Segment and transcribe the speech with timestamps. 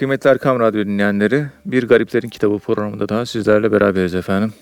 [0.00, 4.52] Kıymetli Erkam Radyo dinleyenleri, Bir Gariplerin Kitabı programında daha sizlerle beraberiz efendim.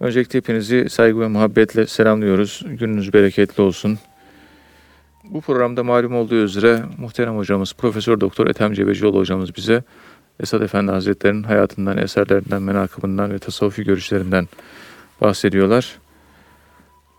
[0.00, 2.62] Öncelikle hepinizi saygı ve muhabbetle selamlıyoruz.
[2.66, 3.98] Gününüz bereketli olsun.
[5.24, 9.82] Bu programda malum olduğu üzere muhterem hocamız Profesör Doktor Ethem Cebecioğlu hocamız bize
[10.40, 14.48] Esad Efendi Hazretleri'nin hayatından, eserlerinden, menakıbından ve tasavvufi görüşlerinden
[15.20, 15.98] bahsediyorlar.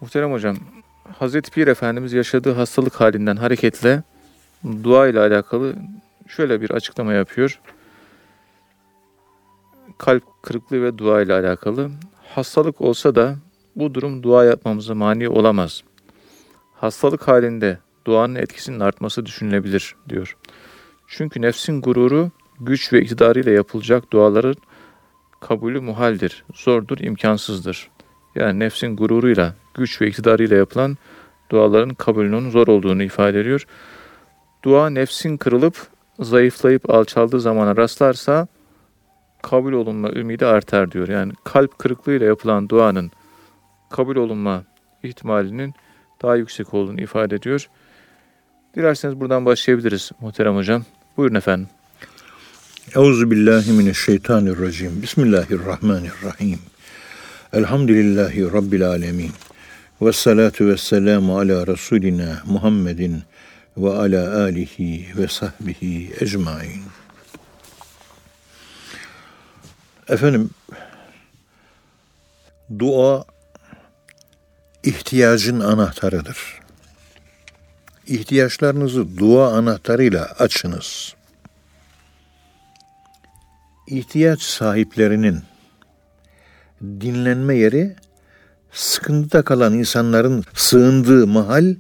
[0.02, 0.58] Muhterem hocam,
[1.20, 4.04] Hazreti Pir Efendimiz yaşadığı hastalık halinden hareketle
[4.84, 5.76] dua ile alakalı
[6.32, 7.60] şöyle bir açıklama yapıyor.
[9.98, 11.92] Kalp kırıklığı ve dua ile alakalı.
[12.24, 13.36] Hastalık olsa da
[13.76, 15.84] bu durum dua yapmamıza mani olamaz.
[16.76, 20.38] Hastalık halinde duanın etkisinin artması düşünülebilir diyor.
[21.08, 24.56] Çünkü nefsin gururu güç ve iktidarıyla yapılacak duaların
[25.40, 27.90] kabulü muhaldir, zordur, imkansızdır.
[28.36, 30.98] Yani nefsin gururuyla, güç ve iktidarıyla yapılan
[31.52, 33.66] duaların kabulünün zor olduğunu ifade ediyor.
[34.64, 35.88] Dua nefsin kırılıp
[36.22, 38.48] zayıflayıp alçaldığı zamana rastlarsa
[39.42, 41.08] kabul olunma ümidi artar diyor.
[41.08, 43.12] Yani kalp kırıklığıyla yapılan duanın
[43.90, 44.64] kabul olunma
[45.04, 45.74] ihtimalinin
[46.22, 47.70] daha yüksek olduğunu ifade ediyor.
[48.76, 50.84] Dilerseniz buradan başlayabiliriz muhterem hocam.
[51.18, 51.68] Buyurun efendim.
[52.96, 55.02] Euzu billahi mineşşeytanirracim.
[55.02, 56.60] Bismillahirrahmanirrahim.
[57.54, 59.32] Elhamdülillahi rabbil alamin.
[60.02, 63.24] Ve salatu ve selamu ala Resulina Muhammedin
[63.78, 66.84] ve ala alihi ve sahbihi ecmain.
[70.10, 70.50] Efendim,
[72.80, 73.26] dua
[74.84, 76.62] ihtiyacın anahtarıdır.
[78.08, 81.16] İhtiyaçlarınızı dua anahtarıyla açınız.
[83.88, 85.40] İhtiyaç sahiplerinin
[86.82, 87.96] dinlenme yeri
[88.72, 91.76] sıkıntıda kalan insanların sığındığı mahal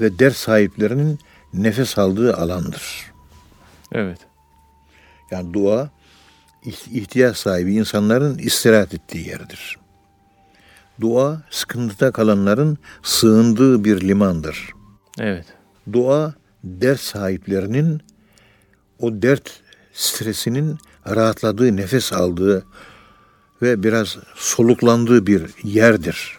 [0.00, 1.18] ve ders sahiplerinin
[1.54, 3.12] nefes aldığı alandır.
[3.92, 4.18] Evet.
[5.30, 5.90] Yani dua
[6.90, 9.78] ihtiyaç sahibi insanların istirahat ettiği yerdir.
[11.00, 14.70] Dua sıkıntıda kalanların sığındığı bir limandır.
[15.18, 15.46] Evet.
[15.92, 18.02] Dua ders sahiplerinin
[18.98, 19.60] o dert
[19.92, 22.66] stresinin rahatladığı, nefes aldığı
[23.62, 26.38] ve biraz soluklandığı bir yerdir.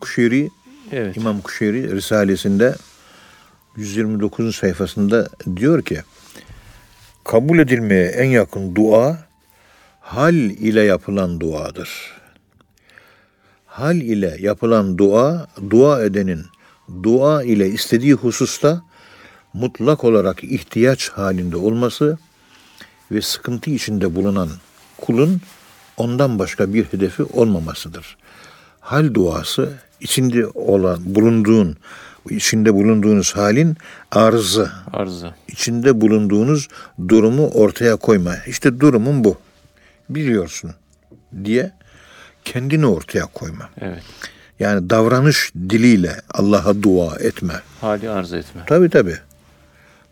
[0.00, 0.50] Kuşeyri,
[0.92, 1.16] evet.
[1.16, 2.74] İmam Kuşeyri Risalesinde
[3.76, 4.56] 129.
[4.56, 6.02] sayfasında diyor ki,
[7.24, 9.18] kabul edilmeye en yakın dua,
[10.00, 12.18] hal ile yapılan duadır.
[13.66, 16.46] Hal ile yapılan dua, dua edenin
[17.02, 18.82] dua ile istediği hususta
[19.52, 22.18] mutlak olarak ihtiyaç halinde olması
[23.10, 24.48] ve sıkıntı içinde bulunan
[24.98, 25.40] kulun
[25.96, 28.16] ondan başka bir hedefi olmamasıdır.
[28.80, 31.76] Hal duası içinde olan bulunduğun
[32.30, 33.76] içinde bulunduğunuz halin
[34.10, 34.70] arzı.
[34.92, 35.34] Arzı.
[35.48, 36.68] İçinde bulunduğunuz
[37.08, 38.36] durumu ortaya koyma.
[38.46, 39.38] İşte durumun bu.
[40.10, 40.70] Biliyorsun
[41.44, 41.72] diye
[42.44, 43.68] kendini ortaya koyma.
[43.80, 44.02] Evet.
[44.60, 47.54] Yani davranış diliyle Allah'a dua etme.
[47.80, 48.62] Hali arz etme.
[48.66, 49.16] Tabi tabi.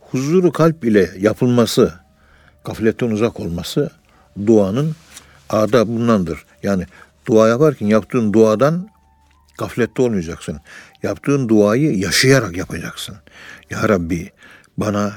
[0.01, 1.95] Huzuru kalp ile yapılması,
[2.65, 3.91] gafletten uzak olması
[4.47, 4.95] duanın
[5.51, 6.45] adabındandır.
[6.63, 6.87] Yani
[7.27, 8.89] dua yaparken yaptığın duadan
[9.59, 10.61] gaflette olmayacaksın.
[11.03, 13.17] Yaptığın duayı yaşayarak yapacaksın.
[13.71, 14.31] Ya Rabbi
[14.79, 15.13] bana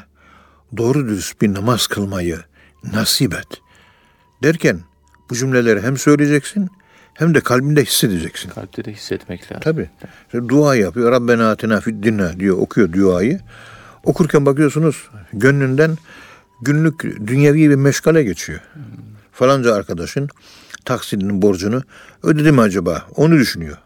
[0.78, 2.40] doğru dürüst bir namaz kılmayı
[2.94, 3.62] nasip et.
[4.44, 4.80] Derken
[5.30, 6.70] bu cümleleri hem söyleyeceksin
[7.14, 8.50] hem de kalbinde hissedeceksin.
[8.50, 9.60] Kalpte de hissetmek lazım.
[9.60, 9.90] Tabi.
[10.50, 11.12] Dua yapıyor.
[11.12, 12.58] Rabbena atina fid dinna diyor.
[12.58, 13.40] Okuyor duayı.
[14.04, 15.98] Okurken bakıyorsunuz gönlünden
[16.62, 18.60] günlük dünyevi bir meşgale geçiyor.
[18.74, 18.84] Hmm.
[19.32, 20.30] Falanca arkadaşın
[20.86, 21.84] taksidinin borcunu
[22.24, 23.06] ödedi mi acaba?
[23.16, 23.78] Onu düşünüyor.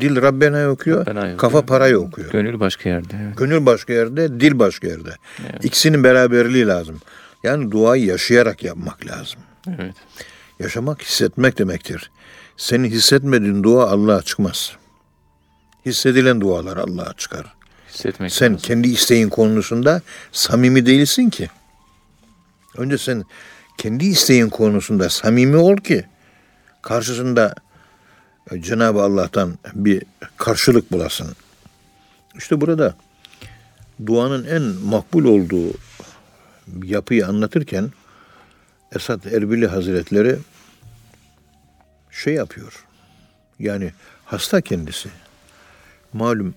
[0.00, 1.38] Dil Rabbena okuyor, Rabbena okuyor.
[1.38, 2.30] kafa parayı okuyor.
[2.30, 3.16] Gönül başka yerde.
[3.24, 3.36] Evet.
[3.38, 5.14] Gönül başka yerde, dil başka yerde.
[5.40, 5.64] Evet.
[5.64, 7.00] İkisinin beraberliği lazım.
[7.42, 9.40] Yani duayı yaşayarak yapmak lazım.
[9.68, 9.94] Evet.
[10.58, 12.10] Yaşamak hissetmek demektir.
[12.56, 14.76] Senin hissetmediğin dua Allah'a çıkmaz.
[15.86, 17.54] Hissedilen dualar Allah'a çıkar.
[17.88, 18.66] Hissetmek sen lazım.
[18.66, 20.02] kendi isteğin konusunda
[20.32, 21.50] samimi değilsin ki.
[22.76, 23.24] Önce sen
[23.78, 26.04] kendi isteğin konusunda samimi ol ki
[26.82, 27.54] karşısında
[28.60, 30.02] Cenab-ı Allah'tan bir
[30.36, 31.36] karşılık bulasın.
[32.34, 32.94] İşte burada
[34.06, 35.72] duanın en makbul olduğu
[36.82, 37.92] yapıyı anlatırken
[38.96, 40.36] Esad Erbili Hazretleri
[42.10, 42.84] şey yapıyor.
[43.58, 43.92] Yani
[44.24, 45.08] hasta kendisi.
[46.12, 46.54] Malum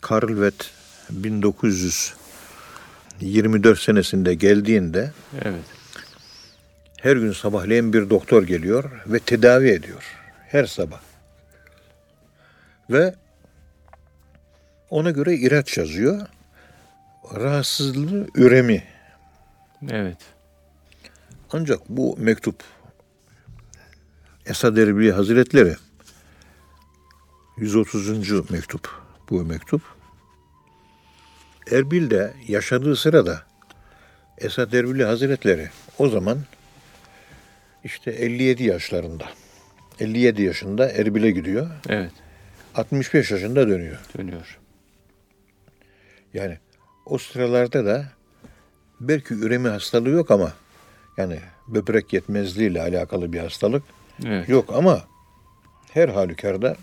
[0.00, 0.70] Karlvet
[1.10, 5.12] 1924 senesinde geldiğinde
[5.42, 5.64] evet.
[7.00, 10.21] her gün sabahleyin bir doktor geliyor ve tedavi ediyor
[10.52, 11.00] her sabah.
[12.90, 13.14] Ve
[14.90, 16.26] ona göre ilaç yazıyor.
[17.34, 18.84] Rahatsızlığı üremi
[19.90, 20.18] Evet.
[21.52, 22.64] Ancak bu mektup
[24.46, 25.76] Esad Erbil Hazretleri
[27.56, 28.50] 130.
[28.50, 28.88] mektup
[29.30, 29.82] bu mektup.
[31.70, 33.42] Erbil'de yaşadığı sırada
[34.38, 36.38] Esad Erbil Hazretleri o zaman
[37.84, 39.41] işte 57 yaşlarında.
[40.06, 41.70] 57 yaşında Erbil'e gidiyor.
[41.88, 42.12] Evet.
[42.74, 43.98] 65 yaşında dönüyor.
[44.18, 44.58] Dönüyor.
[46.34, 46.58] Yani
[47.06, 48.04] o sıralarda da
[49.00, 50.52] belki üremi hastalığı yok ama
[51.16, 51.38] yani
[51.68, 53.82] böbrek yetmezliği ile alakalı bir hastalık
[54.26, 54.48] Evet.
[54.48, 55.02] yok ama
[55.92, 56.76] her halükarda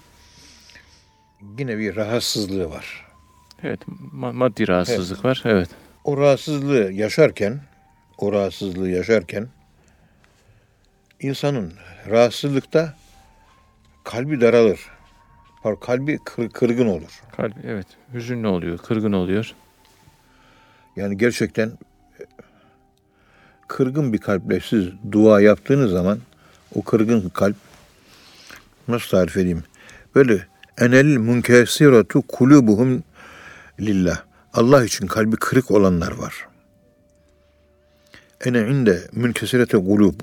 [1.57, 3.06] yine bir rahatsızlığı var.
[3.63, 3.80] Evet.
[4.13, 5.42] ma- maddi rahatsızlık var.
[5.45, 5.69] Evet.
[6.04, 7.62] O rahatsızlığı yaşarken,
[8.18, 9.48] o rahatsızlığı yaşarken
[11.19, 11.74] insanın
[12.10, 12.95] rahatsızlıkta
[14.10, 14.80] kalbi daralır.
[15.64, 17.22] Pardon, Kalbi kır- kırgın olur.
[17.38, 17.88] Kalbi evet.
[18.14, 18.78] Hüzünlü oluyor.
[18.78, 19.54] Kırgın oluyor.
[20.96, 21.72] Yani gerçekten
[23.68, 26.20] kırgın bir kalple siz dua yaptığınız zaman
[26.76, 27.56] o kırgın kalp
[28.88, 29.64] nasıl tarif edeyim?
[30.16, 30.48] Böyle
[30.78, 33.04] enel munkesiratu kulubuhum
[33.80, 34.24] lillah.
[34.54, 36.48] Allah için kalbi kırık olanlar var.
[38.46, 40.14] Ene inde münkesirete kulub.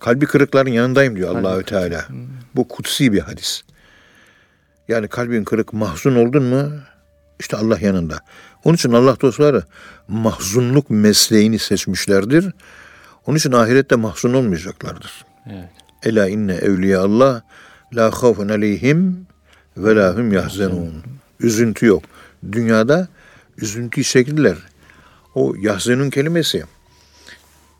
[0.00, 1.64] Kalbi kırıkların yanındayım diyor Allahü.
[1.64, 2.04] Teala.
[2.54, 3.62] Bu kutsi bir hadis.
[4.88, 6.72] Yani kalbin kırık, mahzun oldun mu
[7.40, 8.20] işte Allah yanında.
[8.64, 9.62] Onun için Allah dostları
[10.08, 12.52] mahzunluk mesleğini seçmişlerdir.
[13.26, 15.24] Onun için ahirette mahzun olmayacaklardır.
[15.46, 15.68] Evet.
[16.02, 17.42] Ela inne evliya Allah
[17.94, 19.26] la havfun aleyhim
[19.76, 21.02] ve la hum yahzenun.
[21.40, 22.02] Üzüntü yok.
[22.52, 23.08] Dünyada
[23.58, 24.56] üzüntü çektiler.
[25.34, 26.64] O yahzenun kelimesi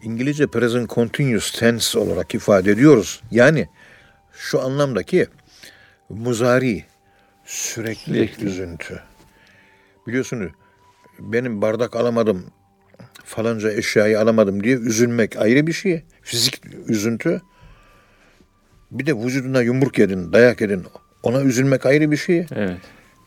[0.05, 3.23] İngilizce present continuous tense olarak ifade ediyoruz.
[3.31, 3.69] Yani
[4.33, 5.27] şu anlamdaki
[6.09, 6.85] muzari
[7.45, 8.47] sürekli, Sürekli.
[8.47, 9.03] üzüntü.
[10.07, 10.53] Biliyorsunuz
[11.19, 12.47] benim bardak alamadım
[13.25, 16.03] falanca eşyayı alamadım diye üzülmek ayrı bir şey.
[16.23, 17.43] Fizik üzüntü.
[18.91, 20.85] Bir de vücuduna yumruk yedin, dayak yedin.
[21.23, 22.47] Ona üzülmek ayrı bir şey.
[22.53, 22.81] Evet.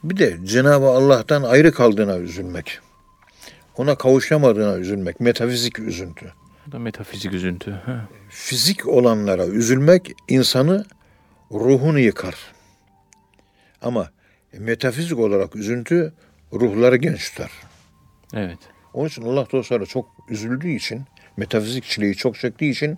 [0.03, 2.79] Bir de Cenab-ı Allah'tan ayrı kaldığına üzülmek.
[3.77, 5.19] Ona kavuşamadığına üzülmek.
[5.19, 6.33] Metafizik üzüntü.
[6.67, 7.71] Bu da metafizik üzüntü.
[7.71, 8.07] Ha.
[8.29, 10.85] Fizik olanlara üzülmek insanı
[11.51, 12.35] ruhunu yıkar.
[13.81, 14.09] Ama
[14.53, 16.13] metafizik olarak üzüntü
[16.53, 17.51] ruhları genç tutar.
[18.33, 18.57] Evet.
[18.93, 21.01] Onun için Allah dostları çok üzüldüğü için,
[21.37, 22.97] metafizik çileyi çok çektiği için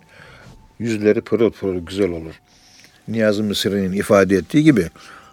[0.79, 2.33] yüzleri pırıl pırıl güzel olur.
[3.07, 4.89] Niyazi Mısri'nin ifade ettiği gibi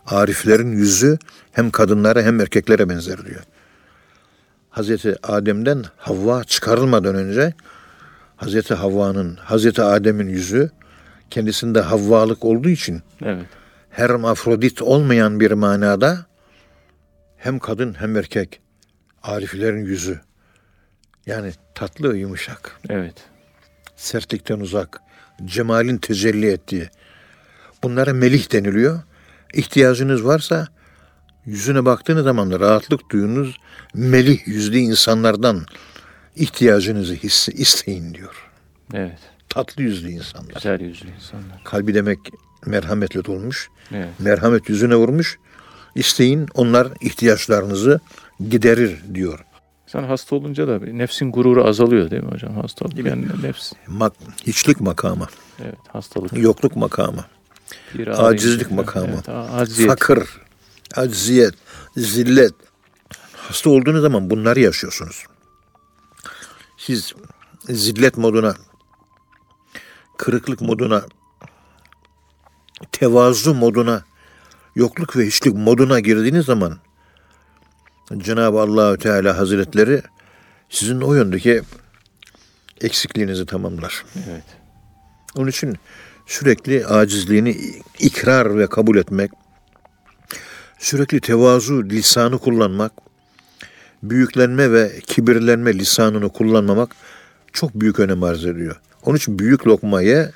[0.06, 1.18] ariflerin yüzü
[1.52, 3.42] hem kadınlara hem erkeklere benzer diyor.
[4.70, 7.54] Hazreti Adem'den Havva çıkarılmadan önce
[8.36, 10.70] Hazreti Havva'nın, Hazreti Adem'in yüzü
[11.30, 13.46] kendisinde Havvalık olduğu için Evet.
[13.90, 16.26] hermafrodit olmayan bir manada
[17.36, 18.60] hem kadın hem erkek
[19.22, 20.20] ariflerin yüzü
[21.26, 23.14] yani tatlı yumuşak Evet.
[23.96, 25.00] sertlikten uzak
[25.44, 26.88] cemalin tecelli ettiği
[27.82, 29.00] bunlara melih deniliyor.
[29.54, 30.68] İhtiyacınız varsa
[31.46, 33.56] yüzüne baktığınız zaman da rahatlık duyunuz
[33.94, 35.66] melih yüzlü insanlardan
[36.36, 38.50] ihtiyacınızı hisse, isteyin diyor.
[38.94, 39.18] Evet.
[39.48, 40.54] Tatlı yüzlü insanlar.
[40.54, 41.64] Güzel yüzlü insanlar.
[41.64, 42.18] Kalbi demek
[42.66, 43.68] merhametle dolmuş.
[43.94, 44.08] Evet.
[44.18, 45.38] merhamet yüzüne vurmuş.
[45.94, 48.00] İsteyin onlar ihtiyaçlarınızı
[48.50, 49.38] giderir diyor.
[49.86, 52.56] Sen hasta olunca da nefsin gururu azalıyor değil mi hocam?
[52.56, 53.72] Hastalık yani nefs.
[53.86, 54.12] Mak
[54.46, 55.26] hiçlik makamı,
[55.64, 55.74] Evet.
[55.88, 56.36] Hastalık.
[56.38, 57.24] yokluk makamı,
[57.94, 59.90] Bir acizlik makamı, Evet, aciziyet.
[59.90, 60.24] fakir,
[60.96, 61.54] acziyet,
[61.96, 62.52] zillet.
[63.32, 65.24] Hasta olduğunuz zaman bunları yaşıyorsunuz.
[66.86, 67.14] Siz
[67.68, 68.54] zillet moduna,
[70.18, 71.04] kırıklık moduna,
[72.92, 74.04] tevazu moduna,
[74.74, 76.78] yokluk ve hiçlik moduna girdiğiniz zaman
[78.18, 80.02] Cenab-ı Allahü Teala Hazretleri
[80.68, 81.62] sizin o yöndeki
[82.80, 84.04] eksikliğinizi tamamlar.
[84.28, 84.44] Evet.
[85.36, 85.76] Onun için
[86.26, 87.56] sürekli acizliğini
[87.98, 89.30] ikrar ve kabul etmek,
[90.78, 93.05] sürekli tevazu lisanı kullanmak,
[94.10, 96.96] büyüklenme ve kibirlenme lisanını kullanmamak
[97.52, 98.76] çok büyük önem arz ediyor.
[99.02, 100.30] Onun için büyük lokma ye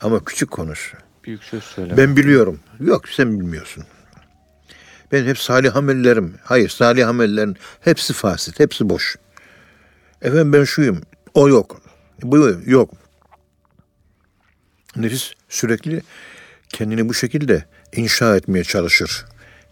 [0.00, 0.94] ama küçük konuş.
[1.24, 1.96] Büyük söz söyle.
[1.96, 2.60] Ben biliyorum.
[2.80, 3.84] Yok sen bilmiyorsun.
[5.12, 6.34] Ben hep salih amellerim.
[6.44, 9.16] Hayır salih amellerin hepsi fasit, hepsi boş.
[10.22, 11.02] Efendim ben şuyum.
[11.34, 11.80] O yok.
[12.22, 12.90] Bu yok.
[14.96, 16.02] Nefis sürekli
[16.68, 19.24] kendini bu şekilde inşa etmeye çalışır.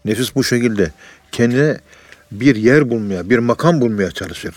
[0.05, 0.91] Nefis bu şekilde
[1.31, 1.79] kendine
[2.31, 4.55] bir yer bulmaya, bir makam bulmaya çalışır.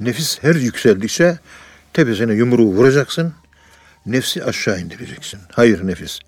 [0.00, 1.38] Nefis her yükseldikçe
[1.92, 3.32] tepesine yumruğu vuracaksın.
[4.06, 5.40] Nefsi aşağı indireceksin.
[5.52, 6.18] Hayır nefis.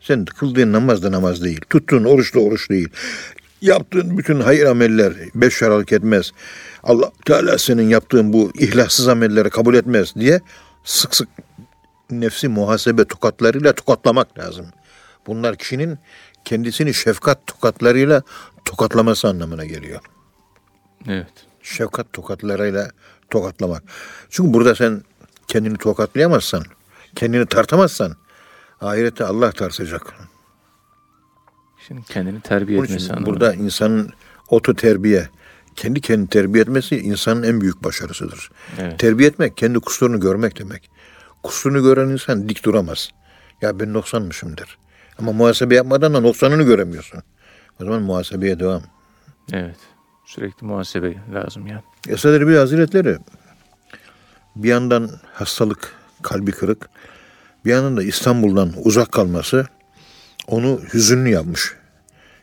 [0.00, 1.60] Sen kıldığın namaz da namaz değil.
[1.70, 2.88] Tuttuğun oruç da oruç değil.
[3.60, 6.32] yaptığın bütün hayır ameller beş şaralık etmez.
[6.82, 10.40] Allah Teala senin yaptığın bu ihlassız amelleri kabul etmez diye
[10.84, 11.28] sık sık
[12.10, 14.66] nefsi muhasebe tokatlarıyla tokatlamak lazım.
[15.26, 15.98] Bunlar kişinin
[16.44, 18.22] kendisini şefkat tokatlarıyla
[18.64, 20.00] tokatlaması anlamına geliyor.
[21.06, 21.32] Evet.
[21.62, 22.90] Şefkat tokatlarıyla
[23.30, 23.82] tokatlamak.
[24.30, 25.02] Çünkü burada sen
[25.48, 26.62] kendini tokatlayamazsan,
[27.14, 28.16] kendini tartamazsan
[28.80, 30.14] ahirette Allah tartacak.
[31.86, 33.30] Şimdi kendini terbiye Onun etmesi anlamında.
[33.30, 34.10] burada insanın
[34.48, 35.28] oto terbiye,
[35.76, 38.50] kendi kendini terbiye etmesi insanın en büyük başarısıdır.
[38.78, 38.98] Evet.
[38.98, 40.90] Terbiye etmek, kendi kusurunu görmek demek.
[41.42, 43.10] Kusurunu gören insan dik duramaz.
[43.62, 44.78] Ya ben noksanmışım der.
[45.18, 47.22] Ama muhasebe yapmadan da noksanını göremiyorsun.
[47.80, 48.82] O zaman muhasebeye devam.
[49.52, 49.76] Evet.
[50.28, 51.82] Sürekli muhasebe lazım yani.
[52.08, 53.18] Esad Erbil Hazretleri
[54.56, 55.92] bir yandan hastalık,
[56.22, 56.88] kalbi kırık,
[57.64, 59.66] bir yandan da İstanbul'dan uzak kalması
[60.46, 61.74] onu hüzünlü yapmış.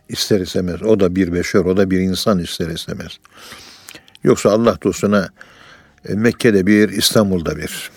[0.10, 0.84] İster istemez.
[0.84, 3.12] O da bir beşer, o da bir insan ister istemez.
[4.24, 5.30] Yoksa Allah dostuna
[6.10, 7.92] e, Mekke'de bir, İstanbul'da bir.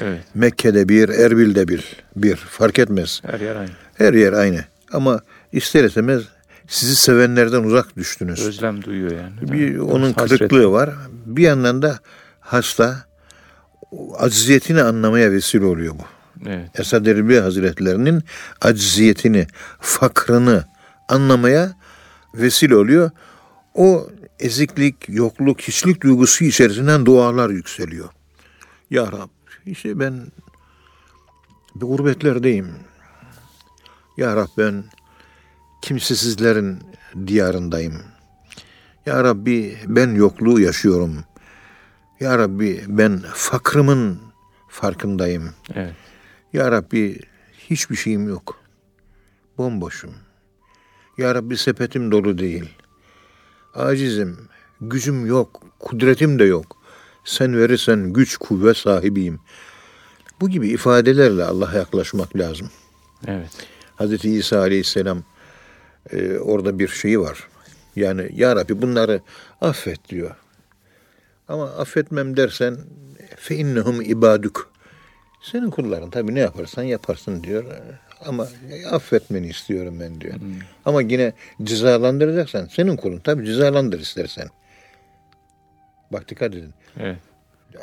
[0.00, 0.24] Evet.
[0.34, 1.96] Mekke'de bir, Erbil'de bir.
[2.16, 2.36] Bir.
[2.36, 3.20] Fark etmez.
[3.26, 3.70] Her yer aynı.
[3.94, 4.64] Her yer aynı.
[4.92, 5.20] Ama
[5.52, 6.22] ister istemez
[6.68, 8.46] sizi sevenlerden uzak düştünüz.
[8.46, 9.52] Özlem duyuyor yani.
[9.52, 10.38] Bir onun Hasret.
[10.38, 10.90] kırıklığı var.
[11.26, 11.98] Bir yandan da
[12.40, 13.04] hasta
[14.18, 16.04] acziyetini anlamaya vesile oluyor bu.
[16.48, 16.80] Evet.
[16.80, 18.22] Esad Erbil Hazretlerinin
[18.60, 19.46] acziyetini,
[19.80, 20.64] fakrını
[21.08, 21.72] anlamaya
[22.34, 23.10] vesile oluyor.
[23.74, 28.08] O eziklik, yokluk, hiçlik duygusu içerisinden dualar yükseliyor.
[28.90, 29.28] Ya Rab,
[29.66, 30.26] işte ben
[31.74, 32.68] bir gurbetlerdeyim.
[34.16, 34.84] Ya Rab ben
[35.84, 36.78] kimsesizlerin
[37.26, 38.02] diyarındayım.
[39.06, 41.24] Ya Rabbi ben yokluğu yaşıyorum.
[42.20, 44.18] Ya Rabbi ben fakrımın
[44.68, 45.50] farkındayım.
[45.74, 45.94] Evet.
[46.52, 47.20] Ya Rabbi
[47.70, 48.60] hiçbir şeyim yok.
[49.58, 50.14] Bomboşum.
[51.18, 52.70] Ya Rabbi sepetim dolu değil.
[53.74, 54.38] Acizim,
[54.80, 56.76] gücüm yok, kudretim de yok.
[57.24, 59.40] Sen verirsen güç, kuvvet sahibiyim.
[60.40, 62.70] Bu gibi ifadelerle Allah'a yaklaşmak lazım.
[63.26, 63.50] Evet.
[63.96, 65.22] Hazreti İsa Aleyhisselam
[66.12, 67.48] e, orada bir şeyi var.
[67.96, 69.20] Yani Ya Rabbi bunları
[69.60, 70.30] affet diyor.
[71.48, 72.76] Ama affetmem dersen
[73.36, 74.72] fe innehum ibaduk.
[75.42, 77.64] Senin kulların tabii ne yaparsan yaparsın diyor.
[78.26, 78.48] Ama
[78.90, 80.34] affetmeni istiyorum ben diyor.
[80.84, 81.32] Ama yine
[81.62, 84.48] cezalandıracaksan senin kulun tabii cezalandır istersen.
[86.12, 86.74] Bak dikkat edin.
[87.00, 87.16] Evet.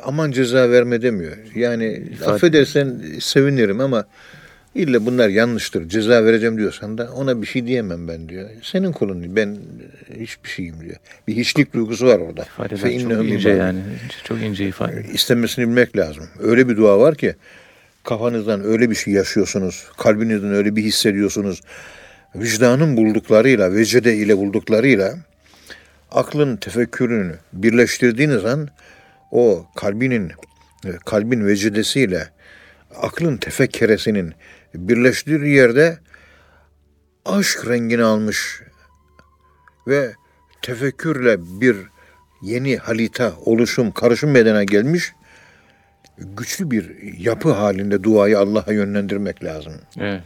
[0.03, 1.37] Aman ceza verme demiyor.
[1.55, 4.05] Yani İfade- affedersen sevinirim ama
[4.75, 5.89] illa bunlar yanlıştır.
[5.89, 8.49] Ceza vereceğim diyorsan da ona bir şey diyemem ben diyor.
[8.63, 9.57] Senin kulun ben
[10.19, 10.95] hiçbir şeyim diyor.
[11.27, 12.41] Bir hiçlik duygusu var orada.
[12.41, 13.59] İfadeler çok ince ibaduk.
[13.59, 13.79] yani.
[14.23, 15.05] Çok ince ifade.
[15.13, 16.27] İstemesini bilmek lazım.
[16.39, 17.35] Öyle bir dua var ki
[18.03, 19.85] kafanızdan öyle bir şey yaşıyorsunuz.
[19.97, 21.61] Kalbinizden öyle bir hissediyorsunuz.
[22.35, 25.15] Vicdanın bulduklarıyla, vecede ile bulduklarıyla
[26.11, 28.69] aklın tefekkürünü birleştirdiğiniz an
[29.31, 30.31] o kalbinin
[30.85, 32.27] e, kalbin vecidesiyle
[32.95, 34.33] aklın tefekkeresinin
[34.73, 35.99] birleştiği yerde
[37.25, 38.61] aşk rengini almış
[39.87, 40.13] ve
[40.61, 41.77] tefekkürle bir
[42.41, 45.13] yeni halita, oluşum, karışım bedene gelmiş
[46.17, 49.73] güçlü bir yapı halinde duayı Allah'a yönlendirmek lazım.
[49.97, 50.23] Evet.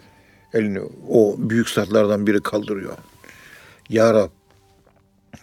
[0.53, 2.97] Elini o büyük zatlardan biri kaldırıyor.
[3.89, 4.29] Ya Rab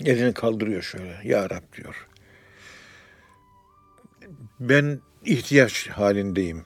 [0.05, 1.17] elini kaldırıyor şöyle.
[1.25, 2.07] Ya Rab diyor.
[4.61, 6.65] Ben ihtiyaç halindeyim.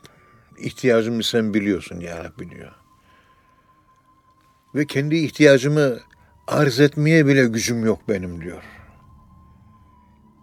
[0.59, 2.73] İhtiyacımı sen biliyorsun ya Rabbi diyor.
[4.75, 5.99] Ve kendi ihtiyacımı
[6.47, 8.63] arz etmeye bile gücüm yok benim diyor.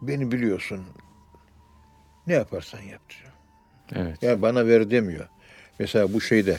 [0.01, 0.85] Beni biliyorsun.
[2.27, 3.33] Ne yaparsan yap diyor.
[3.95, 4.23] Evet.
[4.23, 5.27] Ya bana ver demiyor.
[5.79, 6.57] Mesela bu şeyde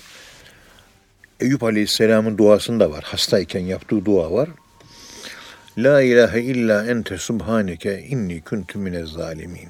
[1.40, 3.04] Eyüp Aleyhisselam'ın duasında var.
[3.04, 4.48] Hastayken yaptığı dua var.
[5.78, 9.68] La ilahe illa ente subhaneke inni kuntu minez zalimin.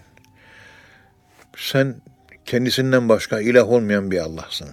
[1.57, 1.97] Sen
[2.47, 4.69] kendisinden başka ilah olmayan bir Allah'sın.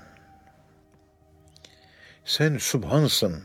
[2.25, 3.41] Sen subhansın.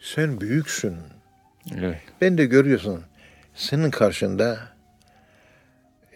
[0.00, 0.96] Sen büyüksün.
[1.78, 2.00] Evet.
[2.20, 3.02] Ben de görüyorsun
[3.54, 4.58] senin karşında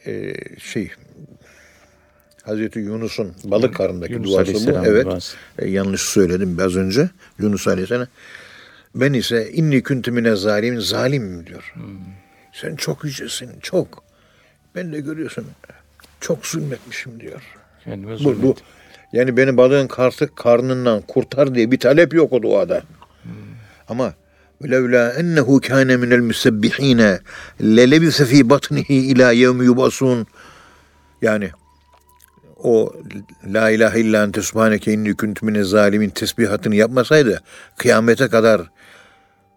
[0.07, 0.91] e, şey
[2.43, 4.87] Hazreti Yunus'un balık karnındaki Yunus duası bu.
[4.87, 5.05] Evet.
[5.05, 5.37] duası.
[5.59, 7.11] E, yanlış söyledim az önce.
[7.39, 8.07] Yunus Aleyhisselam.
[8.95, 11.73] Ben ise inni kuntu mine zalimin zalimim diyor.
[11.75, 11.99] Hmm.
[12.53, 14.05] Sen çok yücesin, çok.
[14.75, 15.47] Ben de görüyorsun
[16.22, 17.42] çok zulmetmişim diyor.
[17.84, 18.44] Kendime Bu, zulmet.
[18.44, 18.56] bu.
[19.14, 22.84] Yani beni balığın kartı karnından kurtar diye bir talep yok o duada.
[23.88, 24.14] Ama
[24.62, 27.20] وَلَوْلَا اَنَّهُ كَانَ مِنَ الْمُسَبِّح۪ينَ
[27.62, 30.26] لَلَبِثَ ف۪ي بَطْنِهِ اِلٰى يَوْمِ يُبَصُونَ
[31.22, 31.50] Yani
[32.58, 32.94] o
[33.46, 37.42] La ilahe illa ente subhaneke inni kuntu mine zalimin tesbihatını yapmasaydı
[37.78, 38.62] kıyamete kadar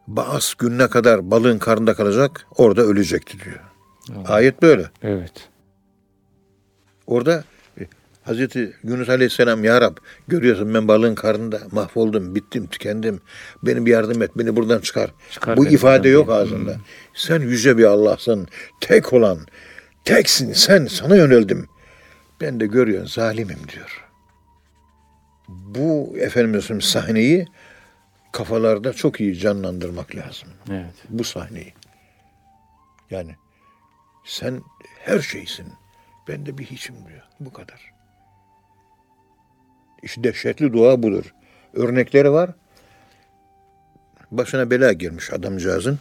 [0.09, 3.61] Baas gününe kadar balığın karnında kalacak, orada ölecekti diyor.
[4.29, 4.91] Ayet böyle.
[5.03, 5.33] Evet.
[7.14, 7.44] Orada
[7.80, 7.84] e,
[8.24, 13.22] Hazreti Yunus Aleyhisselam Ya Rab görüyorsun ben balığın karnında mahvoldum, bittim, tükendim.
[13.64, 15.12] Beni bir yardım et, beni buradan çıkar.
[15.32, 16.38] Çıkar Bu ifade yok diye.
[16.38, 16.78] ağzında.
[17.14, 18.48] Sen yüce bir Allah'sın,
[18.82, 19.40] tek olan,
[20.06, 21.68] teksin sen, sana yöneldim.
[22.42, 24.04] Ben de görüyorsun zalimim diyor.
[25.48, 27.48] Bu Efendimiz'in sahneyi
[28.32, 30.50] kafalarda çok iyi canlandırmak lazım.
[30.72, 30.94] Evet.
[31.10, 31.74] Bu sahneyi.
[33.12, 33.36] Yani
[34.26, 34.62] sen
[35.06, 35.66] her şeysin.
[36.28, 37.22] Ben de bir hiçim diyor.
[37.40, 37.94] Bu kadar.
[40.04, 41.34] İşte dehşetli dua budur.
[41.74, 42.50] Örnekleri var.
[44.32, 46.00] Başına bela girmiş adamcağızın.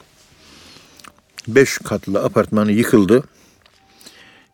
[1.48, 3.24] Beş katlı apartmanı yıkıldı.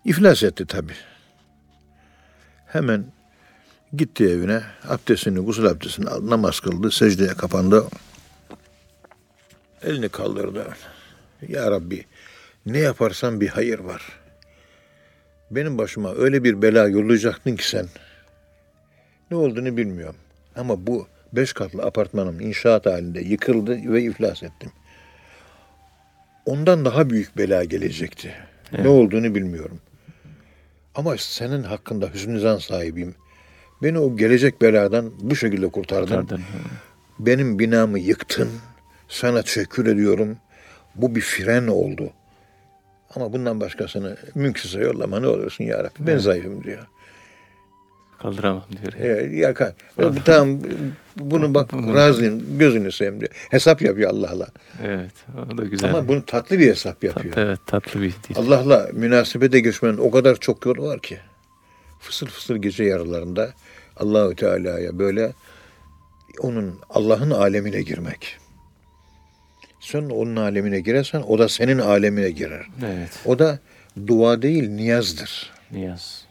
[0.04, 0.92] İflas etti tabi.
[2.66, 3.04] Hemen
[3.92, 4.62] gitti evine.
[4.88, 6.30] Abdestini, gusül abdestini aldı.
[6.30, 6.90] Namaz kıldı.
[6.90, 7.86] Secdeye kapandı.
[9.82, 10.66] Elini kaldırdı.
[11.48, 12.04] Ya Rabbi
[12.66, 14.02] ne yaparsan bir hayır var.
[15.50, 17.86] Benim başıma öyle bir bela yollayacaktın ki sen.
[19.30, 20.16] Ne olduğunu bilmiyorum.
[20.56, 24.70] Ama bu beş katlı apartmanım inşaat halinde yıkıldı ve iflas ettim.
[26.46, 28.34] Ondan daha büyük bela gelecekti.
[28.72, 29.80] Ne olduğunu bilmiyorum.
[30.94, 33.14] Ama senin hakkında hüsnü zan sahibiyim.
[33.82, 36.14] Beni o gelecek beladan bu şekilde kurtardın.
[36.14, 36.40] Pardon.
[37.18, 38.48] Benim binamı yıktın.
[39.08, 40.36] Sana teşekkür ediyorum.
[40.94, 42.10] Bu bir fren oldu.
[43.14, 46.06] Ama bundan başkasını mümkünse yollama ne olursun ya Rabbi.
[46.06, 46.86] Ben zayıfım diyor.
[48.18, 48.92] Kaldıramam diyor.
[48.92, 50.58] E, ya, ka- e, tamam
[51.16, 53.30] bunu bak razıyım gözünü seveyim diyor.
[53.50, 54.48] Hesap yapıyor Allah'la.
[54.84, 55.10] Evet.
[55.54, 55.90] O da güzel.
[55.90, 57.34] Ama bunu tatlı bir hesap yapıyor.
[57.34, 58.36] Tatlı, evet tatlı bir dil.
[58.36, 61.18] Allah'la münasebete geçmenin o kadar çok yolu var ki.
[62.00, 63.50] Fısır fısır gece yarılarında
[63.96, 65.32] Allahü Teala'ya böyle
[66.40, 68.38] onun Allah'ın alemine girmek.
[69.80, 72.66] Sen onun alemine girersen o da senin alemine girer.
[72.86, 73.10] Evet.
[73.24, 73.58] O da
[74.06, 75.52] dua değil niyazdır.
[75.72, 76.24] Niyaz.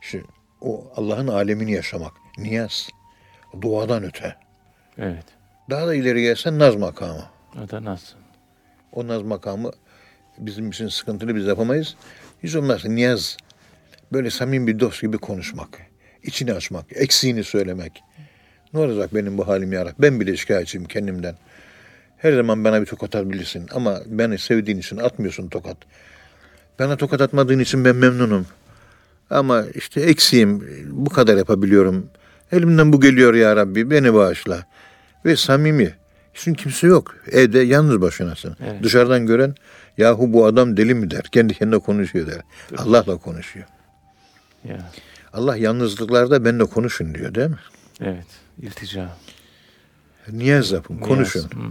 [0.00, 0.22] Şu,
[0.60, 2.12] o Allah'ın alemini yaşamak.
[2.38, 2.88] Niyaz.
[3.60, 4.36] Duadan öte.
[4.98, 5.24] Evet.
[5.70, 7.24] Daha da ileri gelsen naz makamı.
[7.64, 8.16] O da nasıl?
[8.92, 9.70] O naz makamı
[10.38, 11.96] bizim için sıkıntılı biz yapamayız.
[12.42, 13.36] Hiç olmazsa niyaz.
[14.12, 15.68] Böyle samimi bir dost gibi konuşmak.
[16.22, 16.84] içini açmak.
[16.94, 18.02] Eksiğini söylemek.
[18.74, 19.94] Ne olacak benim bu halim ya Rabbi?
[20.02, 21.34] Ben bile şikayetçiyim kendimden.
[22.22, 23.68] Her zaman bana bir tokat atabilirsin.
[23.74, 25.76] Ama beni sevdiğin için atmıyorsun tokat.
[26.78, 28.46] Bana tokat atmadığın için ben memnunum.
[29.30, 30.68] Ama işte eksiğim.
[30.90, 32.06] Bu kadar yapabiliyorum.
[32.52, 33.90] Elimden bu geliyor ya Rabbi.
[33.90, 34.66] Beni bağışla.
[35.24, 35.94] Ve samimi.
[36.34, 37.16] Çünkü kimse yok.
[37.32, 38.56] Evde yalnız başınasın.
[38.64, 38.82] Evet.
[38.82, 39.54] Dışarıdan gören
[39.98, 41.22] yahu bu adam deli mi der.
[41.22, 42.40] Kendi kendine konuşuyor der.
[42.78, 43.66] Allah'la konuşuyor.
[44.64, 44.90] Ya.
[45.32, 47.58] Allah yalnızlıklarda benimle konuşun diyor değil mi?
[48.00, 48.26] Evet.
[48.62, 49.08] İltica.
[50.32, 51.08] Niyaz yapın, Niyaz.
[51.08, 51.42] konuşun.
[51.42, 51.70] Hı.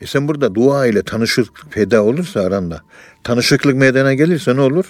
[0.00, 2.80] E sen burada dua ile tanışıklık peyda olursa aranda,
[3.24, 4.84] tanışıklık meydana gelirse ne olur?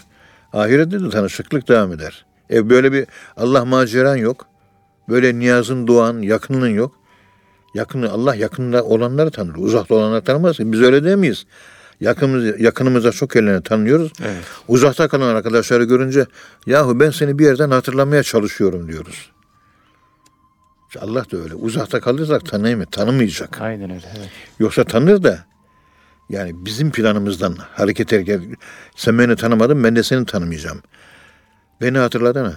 [0.53, 2.27] Ahirette de tanışıklık devam eder.
[2.51, 4.47] E böyle bir Allah maceran yok.
[5.09, 6.93] Böyle niyazın, duan, yakınlığın yok.
[7.75, 9.55] Yakını, Allah yakında olanları tanır.
[9.57, 10.57] Uzakta olanları tanımaz.
[10.59, 11.47] Biz öyle değil miyiz?
[12.01, 14.13] Yakınımız, yakınımıza çok elini tanıyoruz.
[14.25, 14.45] Evet.
[14.69, 16.27] Uzakta kalan arkadaşları görünce
[16.67, 19.31] yahu ben seni bir yerden hatırlamaya çalışıyorum diyoruz.
[21.01, 21.55] Allah da öyle.
[21.55, 23.61] Uzakta kalırsak tanıyamıyor, tanımayacak.
[23.61, 24.07] Aynen öyle.
[24.19, 24.29] Evet.
[24.59, 25.45] Yoksa tanır da
[26.31, 28.57] yani bizim planımızdan hareket ederken
[28.97, 30.83] sen beni tanımadın ben de seni tanımayacağım.
[31.81, 32.55] Beni hatırladın ha.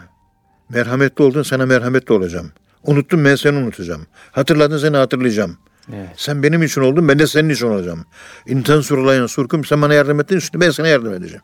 [0.70, 2.52] Merhametli oldun sana merhametli olacağım.
[2.84, 4.08] Unuttun ben seni unutacağım.
[4.32, 5.58] Hatırladın seni hatırlayacağım.
[5.94, 6.10] Evet.
[6.16, 8.06] Sen benim için oldun ben de senin için olacağım.
[8.48, 11.42] İntan surulayın surkum sen bana yardım ettin şimdi ben sana yardım edeceğim.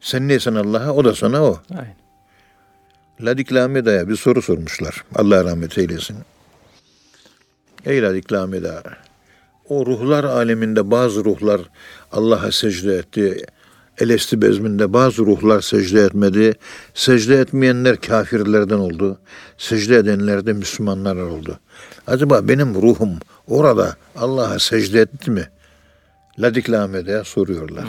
[0.00, 1.60] Sen neysen Allah'a o da sana o.
[1.70, 1.96] Aynen.
[3.22, 5.04] Ladik Lameda'ya bir soru sormuşlar.
[5.14, 6.16] Allah rahmet eylesin.
[7.84, 8.82] Ey Ladik Lameda,
[9.68, 11.60] o ruhlar aleminde bazı ruhlar
[12.12, 13.44] Allah'a secde etti.
[13.98, 16.54] Elesti bezminde bazı ruhlar secde etmedi.
[16.94, 19.18] Secde etmeyenler kafirlerden oldu.
[19.58, 21.60] Secde edenler de Müslümanlar oldu.
[22.06, 23.10] Acaba benim ruhum
[23.48, 25.48] orada Allah'a secde etti mi?
[26.38, 27.84] Ladik Lameda'ya soruyorlar.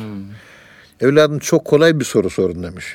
[1.02, 2.86] Evladım çok kolay bir soru sorun demiş.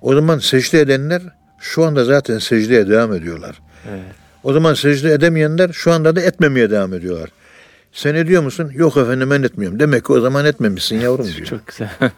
[0.00, 1.22] O zaman secde edenler
[1.62, 3.62] şu anda zaten secdeye devam ediyorlar.
[3.90, 4.02] Evet.
[4.42, 7.30] O zaman secde edemeyenler şu anda da etmemeye devam ediyorlar.
[7.92, 8.70] Sen ediyor musun?
[8.74, 9.80] Yok efendim ben etmiyorum.
[9.80, 11.46] Demek ki o zaman etmemişsin yavrum diyor.
[11.46, 11.90] Çok güzel.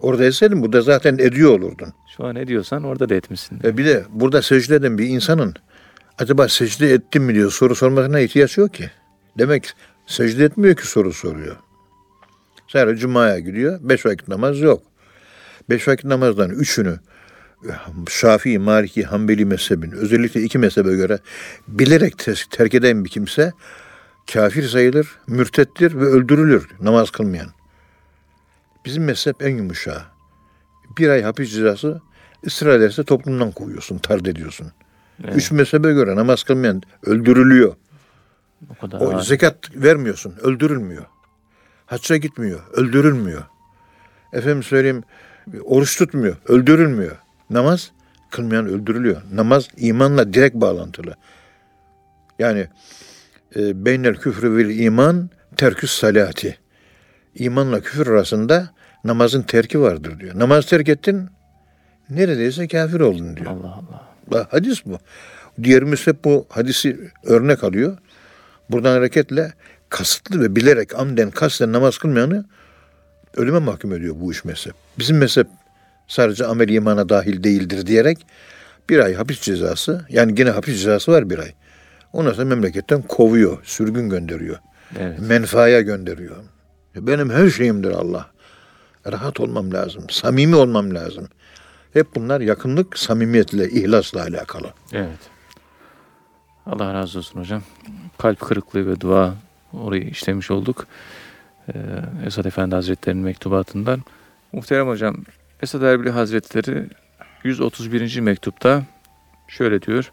[0.00, 1.92] Orada etseydin burada zaten ediyor olurdun.
[2.16, 3.60] Şu an ne diyorsan orada da etmişsin.
[3.64, 5.54] E bir de burada secde eden bir insanın
[6.18, 8.90] acaba secde ettim mi diyor soru sormasına ihtiyaç yok ki.
[9.38, 9.72] Demek
[10.06, 11.56] secde etmiyor ki soru soruyor.
[12.68, 13.78] Sadece cumaya gidiyor.
[13.82, 14.82] Beş vakit namaz yok.
[15.70, 16.98] Beş vakit namazdan üçünü
[18.08, 21.18] Şafii, Maliki, Hanbeli mezhebin özellikle iki mezhebe göre
[21.68, 23.52] bilerek te- terk eden bir kimse
[24.32, 27.48] kafir sayılır, mürtettir ve öldürülür namaz kılmayan.
[28.84, 30.02] Bizim mezhep en yumuşağı.
[30.98, 32.00] Bir ay hapis cezası
[32.46, 34.72] ısrar ederse toplumdan kovuyorsun, tard ediyorsun.
[35.24, 35.36] Evet.
[35.36, 37.74] Üç mezhebe göre namaz kılmayan öldürülüyor.
[38.70, 41.04] O kadar O zekat vermiyorsun, öldürülmüyor.
[41.86, 43.42] Hacca gitmiyor, öldürülmüyor.
[44.32, 45.02] Efendim söyleyeyim,
[45.64, 47.16] oruç tutmuyor, öldürülmüyor.
[47.50, 47.90] Namaz
[48.30, 49.22] kılmayan öldürülüyor.
[49.32, 51.14] Namaz imanla direkt bağlantılı.
[52.38, 52.68] Yani
[53.56, 56.58] e, beynel küfrü vel iman terküs salati.
[57.34, 58.70] İmanla küfür arasında
[59.04, 60.38] namazın terki vardır diyor.
[60.38, 61.28] Namaz terk ettin,
[62.10, 63.46] neredeyse kafir oldun diyor.
[63.46, 63.80] Allah
[64.30, 64.46] Allah.
[64.50, 64.98] Hadis bu.
[65.62, 67.98] Diğerimiz hep bu hadisi örnek alıyor.
[68.70, 69.52] Buradan hareketle
[69.88, 72.44] kasıtlı ve bilerek amden kasten namaz kılmayanı
[73.36, 74.74] ölüme mahkum ediyor bu iş mezhep.
[74.98, 75.46] Bizim mezhep
[76.08, 78.26] sadece amel imana dahil değildir diyerek
[78.90, 81.52] bir ay hapis cezası yani yine hapis cezası var bir ay.
[82.12, 84.58] Ondan sonra memleketten kovuyor, sürgün gönderiyor.
[84.98, 85.20] Evet.
[85.20, 86.36] Menfaaya gönderiyor.
[86.96, 88.26] Benim her şeyimdir Allah.
[89.12, 91.28] Rahat olmam lazım, samimi olmam lazım.
[91.92, 94.72] Hep bunlar yakınlık, samimiyetle, ihlasla alakalı.
[94.92, 95.18] Evet.
[96.66, 97.62] Allah razı olsun hocam.
[98.18, 99.34] Kalp kırıklığı ve dua
[99.72, 100.86] orayı işlemiş olduk.
[101.68, 101.72] Ee,
[102.26, 104.02] Esad Efendi Hazretleri'nin mektubatından.
[104.52, 105.16] Muhterem hocam,
[105.62, 106.86] Esad Erbili Hazretleri
[107.44, 108.20] 131.
[108.20, 108.82] mektupta
[109.48, 110.12] şöyle diyor.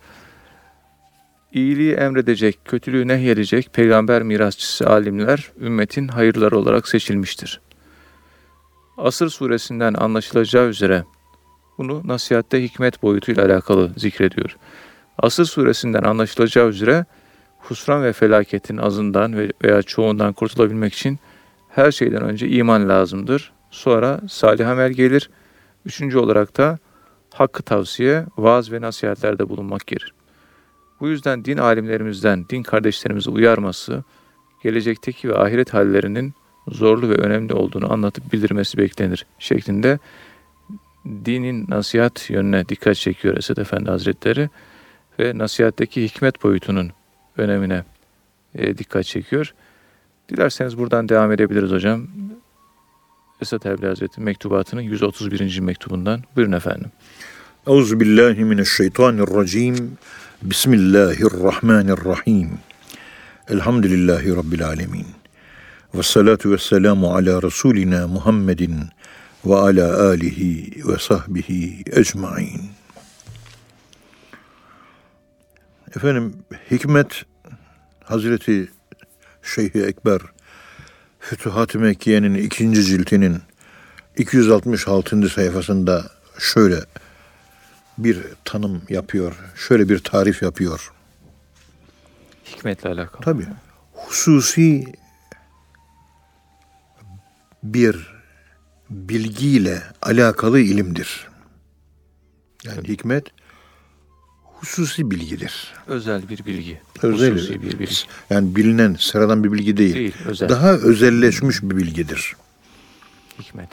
[1.54, 7.62] İyiliği emredecek, kötülüğü nehyedecek peygamber mirasçısı alimler ümmetin hayırları olarak seçilmiştir.
[8.98, 11.04] Asır suresinden anlaşılacağı üzere
[11.78, 14.58] bunu nasihatte hikmet boyutuyla alakalı zikrediyor.
[15.18, 17.06] Asır suresinden anlaşılacağı üzere
[17.60, 21.20] husran ve felaketin azından ve- veya çoğundan kurtulabilmek için
[21.70, 23.55] her şeyden önce iman lazımdır.
[23.76, 25.30] Sonra salih amel gelir.
[25.86, 26.80] Üçüncü olarak da
[27.34, 30.14] hakkı tavsiye, vaaz ve nasihatlerde bulunmak gelir.
[31.00, 34.04] Bu yüzden din alimlerimizden din kardeşlerimizi uyarması,
[34.64, 36.34] gelecekteki ve ahiret hallerinin
[36.68, 40.00] zorlu ve önemli olduğunu anlatıp bildirmesi beklenir şeklinde
[41.06, 44.50] dinin nasihat yönüne dikkat çekiyor Esed Efendi Hazretleri
[45.20, 46.92] ve nasihatteki hikmet boyutunun
[47.38, 47.84] önemine
[48.56, 49.54] e, dikkat çekiyor.
[50.30, 52.08] Dilerseniz buradan devam edebiliriz hocam.
[53.42, 55.60] Esad Erbil Hazretleri mektubatının 131.
[55.60, 56.24] mektubundan.
[56.36, 56.92] Buyurun efendim.
[57.68, 59.98] Euzu billahi mineşşeytanirracim.
[60.42, 62.50] Bismillahirrahmanirrahim.
[63.50, 65.06] Elhamdülillahi rabbil alamin.
[65.96, 68.80] Ve salatu ve selamu ala Resulina Muhammedin
[69.46, 72.62] ve ala alihi ve sahbihi ecmain.
[75.96, 76.34] Efendim
[76.72, 77.26] Hikmet
[78.04, 78.70] Hazreti
[79.44, 80.22] Şeyh Ekber
[81.30, 83.42] Fütuhat-ı Mekke'nin ikinci ciltinin
[84.18, 85.30] 266.
[85.30, 86.80] sayfasında şöyle
[87.98, 90.92] bir tanım yapıyor, şöyle bir tarif yapıyor.
[92.46, 93.22] Hikmetle alakalı.
[93.22, 93.48] Tabii.
[93.94, 94.86] Hususi
[97.64, 98.16] bir
[98.90, 101.28] bilgiyle alakalı ilimdir.
[102.64, 103.26] Yani hikmet
[104.66, 105.74] hususi bilgidir.
[105.88, 106.82] Özel bir bilgi.
[107.02, 107.96] Özel, Hususi bir bilgi.
[108.30, 109.96] Yani bilinen sıradan bir bilgi değil.
[109.96, 110.50] Değil, özel.
[110.50, 112.36] Daha özelleşmiş bir bilgidir.
[113.40, 113.70] Hikmet.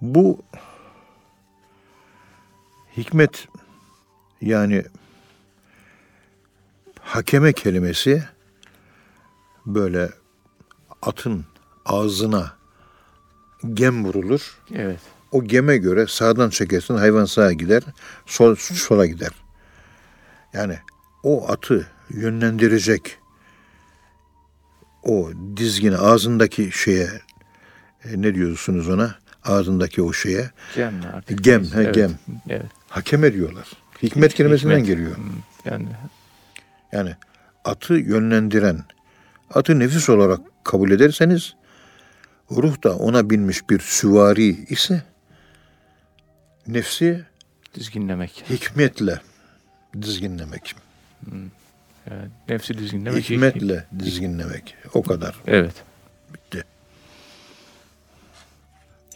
[0.00, 0.42] Bu
[2.96, 3.48] hikmet
[4.40, 4.84] yani
[7.00, 8.24] hakeme kelimesi
[9.66, 10.10] böyle
[11.02, 11.44] atın
[11.84, 12.52] ağzına
[13.74, 14.58] gem vurulur.
[14.74, 15.00] Evet.
[15.32, 17.82] O geme göre sağdan çekersin hayvan sağa gider,
[18.26, 19.41] sol, sola gider.
[20.52, 20.78] Yani
[21.22, 23.18] o atı yönlendirecek
[25.02, 27.08] o dizgini ağzındaki şeye
[28.04, 29.14] e, ne diyorsunuz ona?
[29.44, 31.44] Ağzındaki o şeye Gem artık?
[31.44, 31.94] Gem, he, evet.
[31.94, 32.18] gem.
[32.48, 32.66] Evet.
[32.88, 33.68] hakeme diyorlar.
[34.02, 34.86] Hikmet kelimesinden Hikmet.
[34.96, 35.16] geliyor.
[35.64, 35.86] Yani
[36.92, 37.16] Yani
[37.64, 38.84] atı yönlendiren,
[39.54, 41.54] atı nefis olarak kabul ederseniz,
[42.50, 45.02] ruh da ona binmiş bir süvari ise,
[46.66, 47.24] nefsi
[47.74, 48.44] dizginlemek.
[48.50, 49.20] hikmetle
[50.02, 50.74] dizginlemek.
[52.10, 53.30] Yani nefsi dizginlemek.
[53.30, 54.74] Hikmetle dizginlemek.
[54.94, 55.34] O kadar.
[55.46, 55.74] Evet.
[56.34, 56.64] Bitti.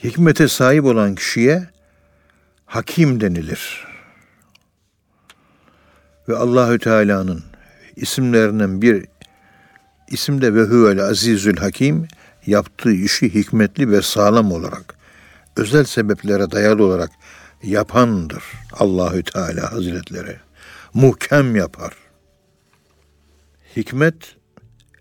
[0.04, 1.66] Hikmete sahip olan kişiye
[2.66, 3.86] hakim denilir.
[6.28, 7.44] Ve Allahü Teala'nın
[7.96, 9.06] isimlerinden bir
[10.08, 12.08] isimde ve huvel azizül hakim
[12.46, 14.94] yaptığı işi hikmetli ve sağlam olarak
[15.56, 17.10] özel sebeplere dayalı olarak
[17.62, 20.45] yapandır Allahü Teala Hazretleri.
[20.96, 21.94] Muhkem yapar.
[23.76, 24.36] Hikmet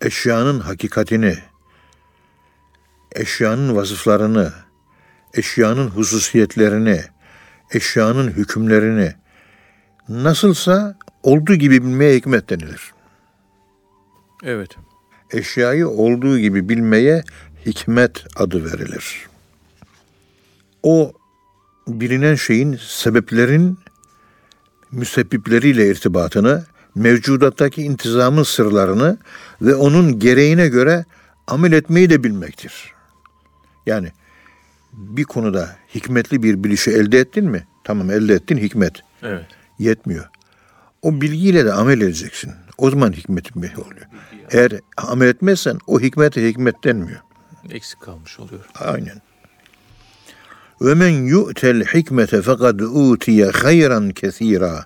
[0.00, 1.34] eşyanın hakikatini,
[3.12, 4.52] eşyanın vasıflarını,
[5.34, 7.00] eşyanın hususiyetlerini,
[7.72, 9.12] eşyanın hükümlerini
[10.08, 12.92] nasılsa olduğu gibi bilmeye hikmet denilir.
[14.44, 14.76] Evet.
[15.30, 17.24] Eşyayı olduğu gibi bilmeye
[17.66, 19.28] hikmet adı verilir.
[20.82, 21.12] O
[21.88, 23.78] bilinen şeyin sebeplerin
[24.92, 29.18] müsebbipleriyle irtibatını, mevcudattaki intizamın sırlarını
[29.62, 31.04] ve onun gereğine göre
[31.46, 32.92] amel etmeyi de bilmektir.
[33.86, 34.12] Yani
[34.92, 37.66] bir konuda hikmetli bir bilişi elde ettin mi?
[37.84, 39.02] Tamam elde ettin hikmet.
[39.22, 39.44] Evet.
[39.78, 40.24] Yetmiyor.
[41.02, 42.52] O bilgiyle de amel edeceksin.
[42.78, 44.06] O zaman hikmetin bir oluyor.
[44.50, 47.20] Eğer amel etmezsen o hikmete hikmet denmiyor.
[47.70, 48.64] Eksik kalmış oluyor.
[48.74, 49.22] Aynen.
[50.80, 54.84] Ve men yu'tel hikmete fekad utiye hayran kesira.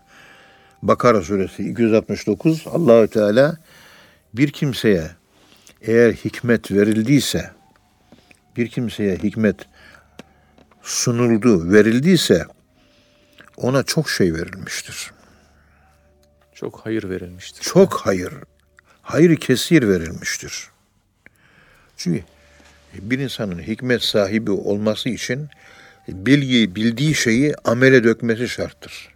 [0.82, 3.56] Bakara suresi 269 Allahü Teala
[4.34, 5.10] bir kimseye
[5.82, 7.50] eğer hikmet verildiyse
[8.56, 9.56] bir kimseye hikmet
[10.82, 12.46] sunuldu, verildiyse
[13.56, 15.10] ona çok şey verilmiştir.
[16.54, 17.62] Çok hayır verilmiştir.
[17.62, 18.32] Çok hayır,
[19.02, 20.68] hayır kesir verilmiştir.
[21.96, 22.24] Çünkü
[22.94, 25.48] bir insanın hikmet sahibi olması için
[26.08, 29.08] bilgiyi, bildiği şeyi amele dökmesi şarttır.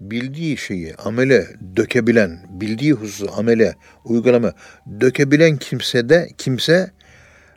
[0.00, 4.52] Bildiği şeyi amele dökebilen, bildiği hususu amele, uygulama
[5.00, 6.90] dökebilen kimse de kimse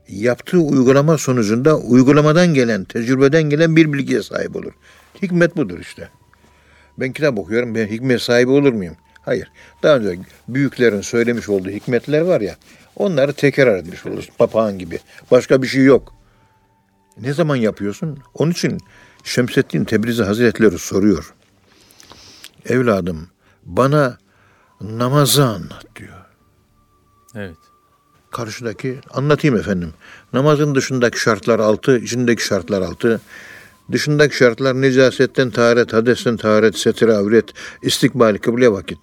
[0.08, 4.74] yaptığı uygulama sonucunda uygulamadan gelen, tecrübeden gelen bir bilgiye sahip olur.
[5.22, 6.10] Hikmet budur işte.
[7.00, 8.96] Ben kitap okuyorum, ben hikmet sahibi olur muyum?
[9.22, 9.52] Hayır.
[9.84, 12.56] Daha önce büyüklerin söylemiş olduğu hikmetler var ya,
[12.96, 15.00] onları tekrar etmiş oluruz papağan gibi.
[15.32, 16.23] Başka bir şey yok.
[17.22, 18.20] Ne zaman yapıyorsun?
[18.34, 18.78] Onun için
[19.24, 21.34] Şemseddin Tebrizi Hazretleri soruyor.
[22.66, 23.28] Evladım
[23.66, 24.18] bana
[24.82, 26.26] namazı anlat diyor.
[27.36, 27.58] Evet.
[28.32, 29.94] Karşıdaki anlatayım efendim.
[30.34, 33.22] Namazın dışındaki şartlar altı, içindeki şartlar altı.
[33.92, 37.46] Dışındaki şartlar necasetten taharet, hadesten taharet, setir avret,
[37.82, 38.98] istikbal, kıble vakit.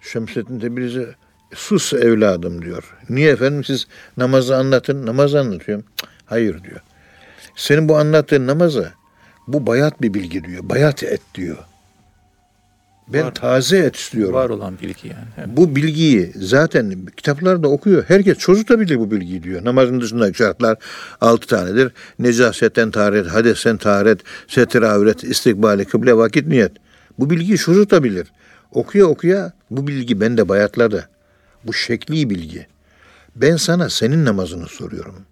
[0.00, 1.14] Şemsettin Tebrizi
[1.54, 2.96] sus evladım diyor.
[3.08, 3.86] Niye efendim siz
[4.16, 5.06] namazı anlatın?
[5.06, 5.84] Namazı anlatıyorum.
[5.96, 6.80] Cık, Hayır diyor.
[7.56, 8.92] Senin bu anlattığın namazı
[9.48, 10.68] bu bayat bir bilgi diyor.
[10.68, 11.56] Bayat et diyor.
[13.08, 13.34] Ben Var.
[13.34, 14.34] taze et istiyorum.
[14.34, 15.28] Var olan bilgi yani.
[15.38, 15.48] Evet.
[15.56, 18.04] Bu bilgiyi zaten kitaplarda okuyor.
[18.08, 19.64] Herkes çocuk da bilir bu bilgiyi diyor.
[19.64, 20.78] Namazın dışındaki şartlar
[21.20, 21.92] altı tanedir.
[22.18, 26.72] Necasetten taharet, hadesten taharet, setir avret, istikbali, kıble, vakit, niyet.
[27.18, 28.32] Bu bilgiyi çocuk da bilir.
[28.72, 31.08] Okuya okuya bu bilgi bende bayatladı.
[31.64, 32.66] Bu şekli bilgi.
[33.36, 35.29] Ben sana senin namazını soruyorum.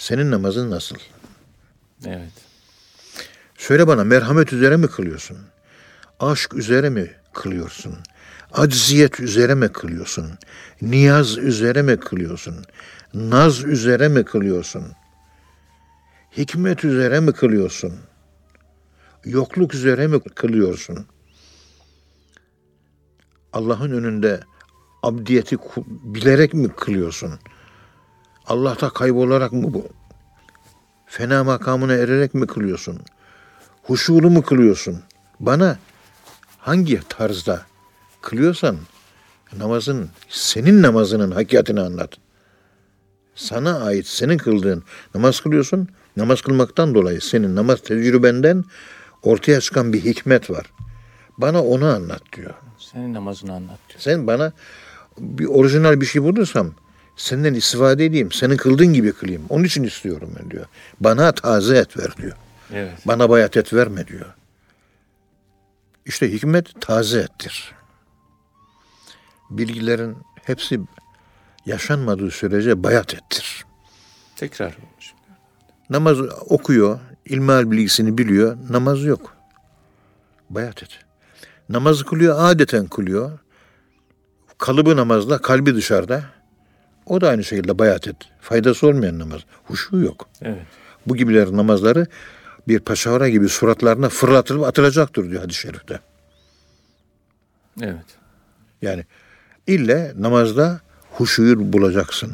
[0.00, 0.96] Senin namazın nasıl?
[2.06, 2.32] Evet.
[3.58, 5.38] Söyle bana merhamet üzere mi kılıyorsun?
[6.20, 7.94] Aşk üzere mi kılıyorsun?
[8.52, 10.30] Acziyet üzere mi kılıyorsun?
[10.82, 12.54] Niyaz üzere mi kılıyorsun?
[13.14, 14.84] Naz üzere mi kılıyorsun?
[16.36, 17.94] Hikmet üzere mi kılıyorsun?
[19.24, 21.06] Yokluk üzere mi kılıyorsun?
[23.52, 24.40] Allah'ın önünde
[25.02, 27.40] abdiyeti bilerek mi kılıyorsun?
[28.46, 29.88] Allah'ta kaybolarak mı bu?
[31.06, 33.00] Fena makamına ererek mi kılıyorsun?
[33.82, 35.02] Huşulu mu kılıyorsun?
[35.40, 35.78] Bana
[36.58, 37.62] hangi tarzda
[38.22, 38.76] kılıyorsan
[39.58, 42.16] namazın, senin namazının hakikatini anlat.
[43.34, 45.88] Sana ait senin kıldığın namaz kılıyorsun.
[46.16, 48.64] Namaz kılmaktan dolayı senin namaz tecrübenden
[49.22, 50.66] ortaya çıkan bir hikmet var.
[51.38, 52.54] Bana onu anlat diyor.
[52.78, 54.00] Senin namazını anlat diyor.
[54.00, 54.52] Sen bana
[55.18, 56.74] bir orijinal bir şey bulursam
[57.16, 58.32] senden istifade edeyim.
[58.32, 59.42] Senin kıldığın gibi kılayım.
[59.48, 60.66] Onun için istiyorum ben diyor.
[61.00, 62.36] Bana taze et ver diyor.
[62.72, 62.98] Evet.
[63.06, 64.26] Bana bayat et verme diyor.
[66.06, 67.72] İşte hikmet taze ettir.
[69.50, 70.80] Bilgilerin hepsi
[71.66, 73.64] yaşanmadığı sürece bayat ettir.
[74.36, 75.12] Tekrar olmuş.
[75.90, 79.36] Namaz okuyor, ilmihal bilgisini biliyor, namaz yok.
[80.50, 80.98] Bayat et.
[81.68, 83.38] Namazı kılıyor, adeten kılıyor.
[84.58, 86.24] Kalıbı namazla, kalbi dışarıda.
[87.10, 88.16] O da aynı şekilde bayat et.
[88.40, 89.40] Faydası olmayan namaz.
[89.64, 90.28] Huşu yok.
[90.42, 90.62] Evet.
[91.06, 92.06] Bu gibilerin namazları
[92.68, 96.00] bir paşavra gibi suratlarına fırlatılıp atılacaktır diyor hadis-i şerifte.
[97.82, 98.04] Evet.
[98.82, 99.04] Yani
[99.66, 102.32] ille namazda huşuyu bulacaksın.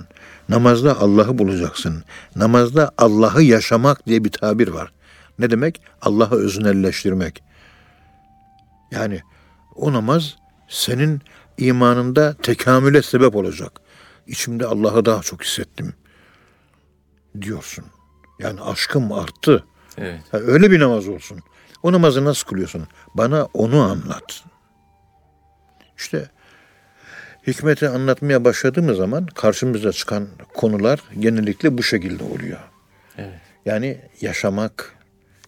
[0.48, 2.04] Namazda Allah'ı bulacaksın.
[2.36, 4.92] Namazda Allah'ı yaşamak diye bir tabir var.
[5.38, 5.80] Ne demek?
[6.02, 7.42] Allah'ı öznelleştirmek.
[8.90, 9.20] Yani
[9.74, 10.36] o namaz
[10.68, 11.20] senin
[11.58, 13.85] imanında tekamüle sebep olacak.
[14.26, 15.94] İçimde Allah'ı daha çok hissettim
[17.40, 17.84] diyorsun.
[18.38, 19.64] Yani aşkım arttı.
[19.98, 20.20] Evet.
[20.32, 21.40] Ha, öyle bir namaz olsun.
[21.82, 22.86] O namazı nasıl kılıyorsun?
[23.14, 24.44] Bana onu anlat.
[25.98, 26.30] İşte
[27.46, 32.58] hikmeti anlatmaya başladığımız zaman karşımıza çıkan konular genellikle bu şekilde oluyor.
[33.18, 33.40] Evet.
[33.64, 34.94] Yani yaşamak,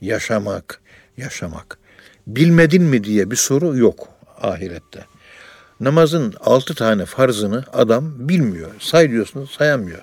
[0.01, 0.81] yaşamak,
[1.17, 1.79] yaşamak.
[2.27, 4.09] Bilmedin mi diye bir soru yok
[4.41, 5.05] ahirette.
[5.81, 8.71] Namazın altı tane farzını adam bilmiyor.
[8.79, 10.03] Say diyorsunuz sayamıyor.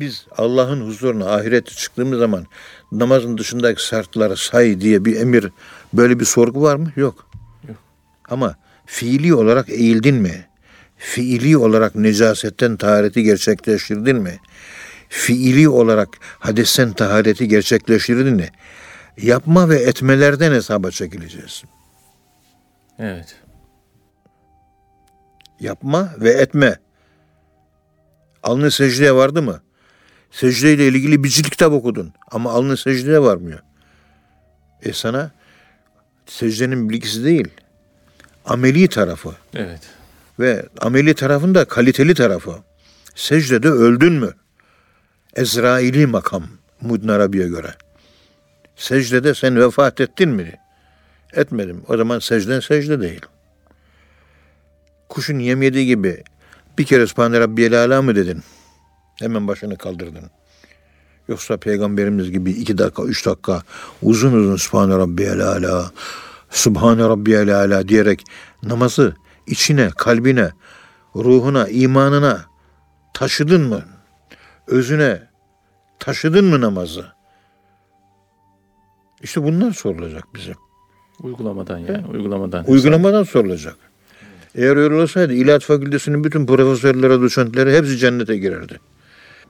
[0.00, 2.46] Biz Allah'ın huzuruna ahirette çıktığımız zaman
[2.92, 5.48] namazın dışındaki şartları say diye bir emir
[5.92, 6.92] böyle bir sorgu var mı?
[6.96, 7.26] Yok.
[7.68, 7.76] Yok.
[8.28, 10.46] Ama fiili olarak eğildin mi?
[10.96, 14.38] Fiili olarak necasetten tahareti gerçekleştirdin mi?
[15.08, 18.48] Fiili olarak hadesten tahareti gerçekleştirdin mi?
[19.18, 21.62] Yapma ve etmelerden hesaba çekileceğiz.
[22.98, 23.41] Evet.
[25.62, 26.76] Yapma ve etme.
[28.42, 29.62] Alnı secdeye vardı mı?
[30.30, 33.58] Secdeyle ilgili bir cilt kitap okudun ama alnı secdeye varmıyor.
[34.82, 35.30] E sana
[36.26, 37.48] secdenin bilgisi değil,
[38.44, 39.80] ameli tarafı Evet.
[40.40, 42.54] ve ameli tarafında kaliteli tarafı.
[43.14, 44.30] Secdede öldün mü?
[45.36, 46.44] Ezraili makam
[46.80, 47.74] Mudin Arabi'ye göre.
[48.76, 50.52] Secdede sen vefat ettin mi?
[51.32, 51.82] Etmedim.
[51.88, 53.20] O zaman secden secde değil.
[55.12, 56.22] Kuşun yem yediği gibi
[56.78, 58.42] bir kere Sübhane Rabbiyel Ala mı dedin?
[59.18, 60.24] Hemen başını kaldırdın.
[61.28, 63.62] Yoksa Peygamberimiz gibi iki dakika, üç dakika
[64.02, 65.90] uzun uzun Sübhane Rabbiyel Ala,
[66.50, 68.24] Sübhane Rabbiyel Ala diyerek
[68.62, 69.14] namazı
[69.46, 70.50] içine, kalbine,
[71.16, 72.44] ruhuna, imanına
[73.14, 73.84] taşıdın mı?
[74.66, 75.22] Özüne
[75.98, 77.06] taşıdın mı namazı?
[79.22, 80.54] İşte bunlar sorulacak bize.
[81.22, 82.06] Uygulamadan yani.
[82.06, 82.64] Uygulamadan.
[82.70, 83.91] Uygulamadan sorulacak.
[84.54, 88.80] Eğer öyle olsaydı İlahiyat Fakültesi'nin bütün profesörleri, doçentleri hepsi cennete girerdi.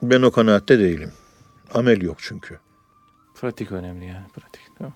[0.02, 1.12] Ben o kanaatte değilim.
[1.74, 2.58] Amel yok çünkü.
[3.40, 4.26] Pratik önemli yani.
[4.34, 4.62] Pratik.
[4.78, 4.94] Tamam.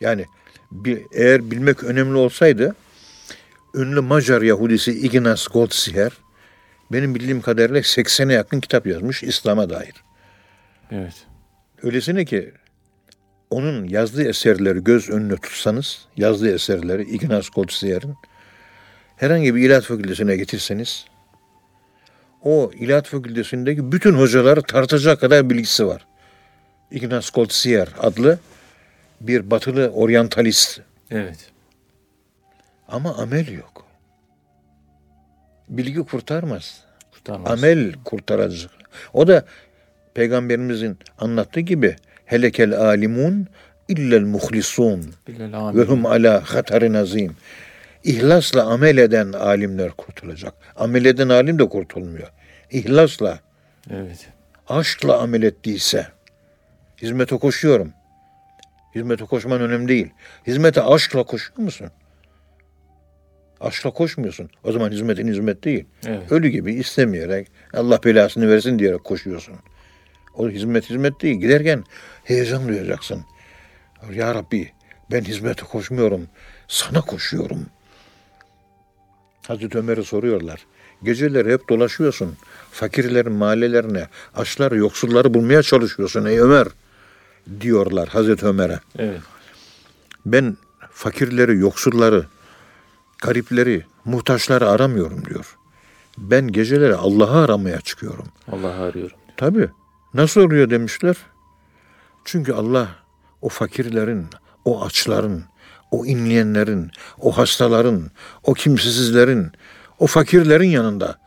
[0.00, 0.26] Yani
[0.70, 2.74] bir, eğer bilmek önemli olsaydı
[3.74, 6.12] ünlü Macar Yahudisi Ignaz Goldziher
[6.92, 9.94] benim bildiğim kadarıyla 80'e yakın kitap yazmış İslam'a dair.
[10.90, 11.26] Evet.
[11.82, 12.52] Öylesine ki
[13.50, 18.14] onun yazdığı eserleri göz önüne tutsanız, yazdığı eserleri Ignaz Goldziher'in
[19.16, 21.04] herhangi bir ilahiyat fakültesine getirseniz
[22.42, 26.06] o ilahiyat fakültesindeki bütün hocaları tartacak kadar bilgisi var.
[26.90, 28.38] Ignaz Goldziher adlı
[29.20, 31.50] bir batılı oryantalist Evet.
[32.88, 33.86] ama amel yok.
[35.68, 36.80] Bilgi kurtarmaz.
[37.12, 37.52] Kurtarmaz.
[37.52, 38.70] Amel kurtaracak.
[39.12, 39.44] O da
[40.14, 43.46] peygamberimizin anlattığı gibi helekel alimun
[43.88, 45.14] illel muhlisun
[45.74, 47.36] ve hum ala hatarin azim.
[48.06, 50.54] İhlasla amel eden alimler kurtulacak.
[50.76, 52.28] Amel eden alim de kurtulmuyor.
[52.70, 53.40] İhlasla,
[53.90, 54.28] Evet.
[54.68, 56.06] aşkla amel ettiyse,
[57.02, 57.92] hizmete koşuyorum.
[58.94, 60.10] Hizmete koşman önemli değil.
[60.46, 61.90] Hizmete aşkla koşuyor musun?
[63.60, 64.50] Aşkla koşmuyorsun.
[64.64, 65.84] O zaman hizmetin hizmet değil.
[66.06, 66.32] Evet.
[66.32, 69.54] Ölü gibi istemeyerek Allah belasını versin diyerek koşuyorsun.
[70.34, 71.36] O hizmet hizmet değil.
[71.40, 71.84] Giderken
[72.24, 73.24] heyecan duyacaksın.
[74.14, 74.72] Ya Rabbi
[75.10, 76.28] ben hizmete koşmuyorum.
[76.68, 77.66] Sana koşuyorum.
[79.48, 80.66] Hazreti Ömer'e soruyorlar.
[81.02, 82.34] Geceleri hep dolaşıyorsun.
[82.70, 86.66] Fakirlerin mahallelerine, açları, yoksulları bulmaya çalışıyorsun ey Ömer.
[87.60, 88.80] Diyorlar Hazreti Ömer'e.
[88.98, 89.20] Evet.
[90.26, 90.56] Ben
[90.90, 92.26] fakirleri, yoksulları,
[93.22, 95.56] garipleri, muhtaçları aramıyorum diyor.
[96.18, 98.26] Ben geceleri Allah'ı aramaya çıkıyorum.
[98.52, 99.16] Allah'ı arıyorum.
[99.36, 99.68] Tabii.
[100.14, 101.16] Nasıl oluyor demişler.
[102.24, 102.88] Çünkü Allah
[103.42, 104.26] o fakirlerin,
[104.64, 105.44] o açların,
[105.90, 108.10] o inleyenlerin, o hastaların,
[108.42, 109.52] o kimsesizlerin,
[109.98, 111.18] o fakirlerin yanında.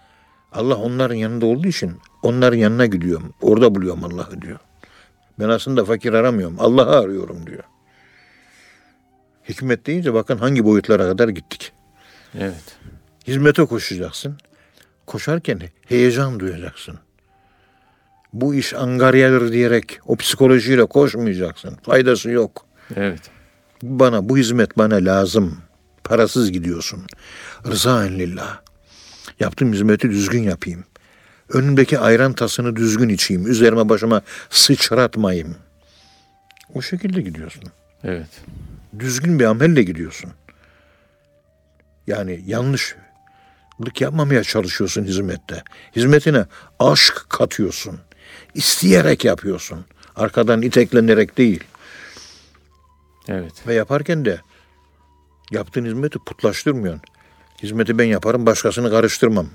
[0.51, 3.33] Allah onların yanında olduğu için onların yanına gidiyorum.
[3.41, 4.59] Orada buluyorum Allah'ı diyor.
[5.39, 6.55] Ben aslında fakir aramıyorum.
[6.59, 7.63] Allah'ı arıyorum diyor.
[9.49, 11.71] Hikmet deyince bakın hangi boyutlara kadar gittik.
[12.39, 12.77] Evet.
[13.27, 14.37] Hizmete koşacaksın.
[15.05, 16.99] Koşarken heyecan duyacaksın.
[18.33, 21.75] Bu iş angaryadır diyerek o psikolojiyle koşmayacaksın.
[21.75, 22.65] Faydası yok.
[22.95, 23.21] Evet.
[23.83, 25.57] Bana bu hizmet bana lazım.
[26.03, 27.03] Parasız gidiyorsun.
[27.67, 28.59] Rızaen lillah.
[29.39, 30.83] Yaptığım hizmeti düzgün yapayım.
[31.49, 33.47] Önümdeki ayran tasını düzgün içeyim.
[33.47, 35.55] Üzerime başıma sıçratmayayım.
[36.73, 37.63] O şekilde gidiyorsun
[38.03, 38.27] Evet.
[38.99, 40.31] düzgün bir amelle gidiyorsun.
[42.07, 45.63] Yani yanlışlık yapmamaya çalışıyorsun hizmette.
[45.95, 46.45] Hizmetine
[46.79, 47.99] aşk katıyorsun.
[48.53, 49.85] İsteyerek yapıyorsun.
[50.15, 51.63] Arkadan iteklenerek değil.
[53.29, 53.67] Evet.
[53.67, 54.41] Ve yaparken de
[55.51, 57.01] yaptığın hizmeti putlaştırmıyorsun.
[57.63, 59.47] Hizmeti ben yaparım, başkasını karıştırmam.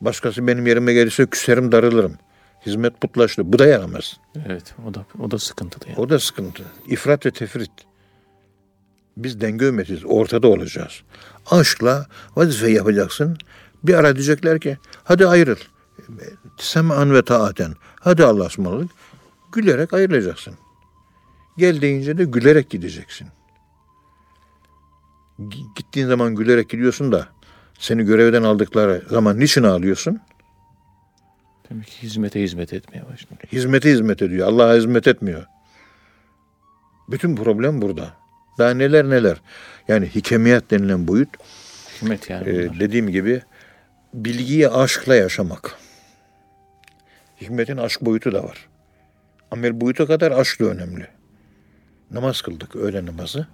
[0.00, 2.18] Başkası benim yerime gelirse küserim, darılırım.
[2.66, 3.52] Hizmet putlaştı.
[3.52, 4.16] Bu da yaramaz.
[4.46, 4.74] Evet.
[4.88, 6.00] O da o da sıkıntılı yani.
[6.00, 6.62] O da sıkıntı.
[6.88, 7.70] İfrat ve tefrit.
[9.16, 10.04] Biz denge ümmetiz.
[10.04, 11.02] Ortada olacağız.
[11.50, 12.06] Aşkla
[12.36, 13.38] vazife yapacaksın.
[13.82, 15.56] Bir ara diyecekler ki hadi ayrıl.
[16.58, 17.74] Sem'an ve taaten.
[18.00, 18.90] Hadi Allah'a ısmarladık.
[19.52, 20.54] Gülerek ayrılacaksın.
[21.58, 23.28] Gel deyince de gülerek gideceksin.
[25.76, 27.28] Gittiğin zaman gülerek gidiyorsun da
[27.78, 30.20] seni görevden aldıkları zaman niçin ağlıyorsun?
[31.70, 33.40] Demek ki hizmete hizmet etmeye başladı.
[33.52, 34.48] Hizmete hizmet ediyor.
[34.48, 35.46] Allah'a hizmet etmiyor.
[37.08, 38.12] Bütün problem burada.
[38.58, 39.40] Daha neler neler.
[39.88, 41.28] Yani hikemiyet denilen boyut
[41.96, 42.48] Hikmet yani.
[42.48, 43.42] e, dediğim gibi
[44.14, 45.78] bilgiyi aşkla yaşamak.
[47.40, 48.68] Hikmetin aşk boyutu da var.
[49.50, 51.17] Amel boyutu kadar aşk da önemli.
[52.10, 53.46] Namaz kıldık öğle namazı.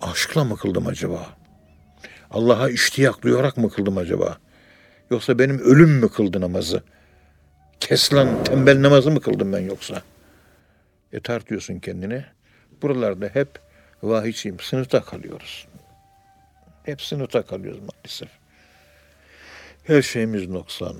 [0.00, 1.26] Aşkla mı kıldım acaba?
[2.30, 4.38] Allah'a iştiyak duyarak mı kıldım acaba?
[5.10, 6.82] Yoksa benim ölüm mü kıldı namazı?
[7.80, 10.02] Keslan tembel namazı mı kıldım ben yoksa?
[11.12, 12.24] E tartıyorsun kendini.
[12.82, 13.48] Buralarda hep
[14.02, 14.60] vahiyçiyim.
[14.60, 15.68] Sınıfta kalıyoruz.
[16.82, 18.28] Hep sınıfta kalıyoruz maalesef.
[19.84, 20.96] Her şeyimiz noksan.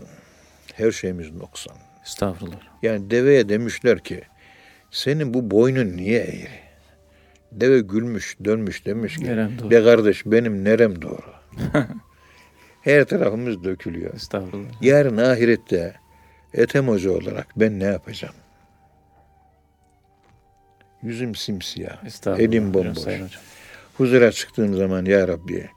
[0.74, 1.76] Her şeyimiz noksan.
[2.05, 2.61] Estağfurullah.
[2.83, 4.22] Yani deveye demişler ki
[4.91, 6.62] senin bu boynun niye eğri?
[7.53, 9.27] Deve gülmüş dönmüş demiş ki
[9.71, 11.33] be kardeş benim nerem doğru.
[12.83, 14.15] Her tarafımız dökülüyor.
[14.15, 14.83] Estağfurullah.
[14.83, 15.95] Yarın ahirette
[16.55, 18.35] Ethem Hoca olarak ben ne yapacağım?
[21.03, 22.05] Yüzüm simsiyah,
[22.39, 23.39] elim bomboş.
[23.95, 25.69] Huzura çıktığım zaman ya Rabbi,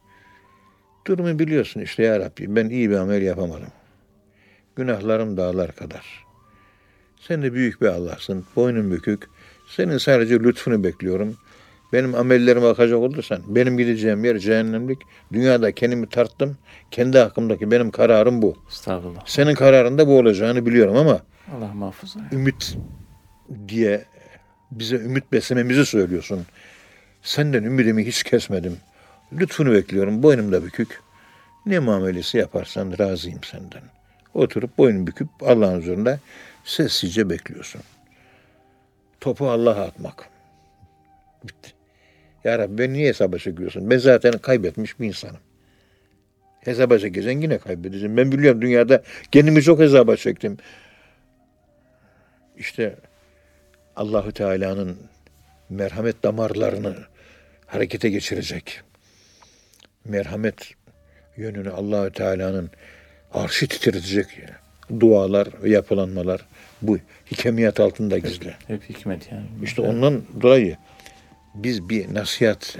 [1.07, 3.71] durumu biliyorsun işte ya Rabbi, ben iyi bir amel yapamadım.
[4.75, 6.25] Günahlarım dağlar kadar.
[7.19, 9.23] Sen de büyük bir Allah'sın, boynun bükük.
[9.67, 11.37] Senin sadece lütfunu bekliyorum.
[11.93, 14.99] Benim amellerime bakacak olursan, benim gideceğim yer cehennemlik.
[15.33, 16.57] Dünyada kendimi tarttım.
[16.91, 18.57] Kendi hakkımdaki benim kararım bu.
[18.69, 19.21] Estağfurullah.
[19.25, 21.19] Senin kararında bu olacağını biliyorum ama
[21.57, 22.19] Allah muhafaza.
[22.31, 22.77] ümit
[23.67, 24.05] diye
[24.71, 26.45] bize ümit beslememizi söylüyorsun.
[27.21, 28.77] Senden ümidimi hiç kesmedim.
[29.33, 30.23] Lütfunu bekliyorum.
[30.23, 31.01] Boynum da bükük.
[31.65, 33.81] Ne muamelesi yaparsan razıyım senden.
[34.33, 36.19] Oturup boynun büküp Allah'ın huzurunda
[36.63, 37.81] sessizce bekliyorsun.
[39.21, 40.29] Topu Allah'a atmak.
[41.43, 41.74] Bitti.
[42.45, 43.89] Ya Rabbi beni niye hesaba çekiyorsun?
[43.89, 45.39] Ben zaten kaybetmiş bir insanım.
[46.61, 48.17] Hesaba çekeceksin yine kaybedeceğim.
[48.17, 50.57] Ben biliyorum dünyada kendimi çok hesaba çektim.
[52.57, 52.95] İşte
[53.95, 54.97] Allahü Teala'nın
[55.69, 56.95] merhamet damarlarını
[57.65, 58.81] harekete geçirecek.
[60.05, 60.73] Merhamet
[61.37, 62.69] yönünü Allahü Teala'nın
[63.33, 64.27] arşı titretecek
[64.99, 66.45] dualar ve yapılanmalar
[66.81, 66.97] bu
[67.31, 68.53] hikemiyet altında gizli.
[68.67, 69.45] Hep hikmet yani.
[69.63, 70.77] İşte ondan dolayı
[71.55, 72.77] biz bir nasihat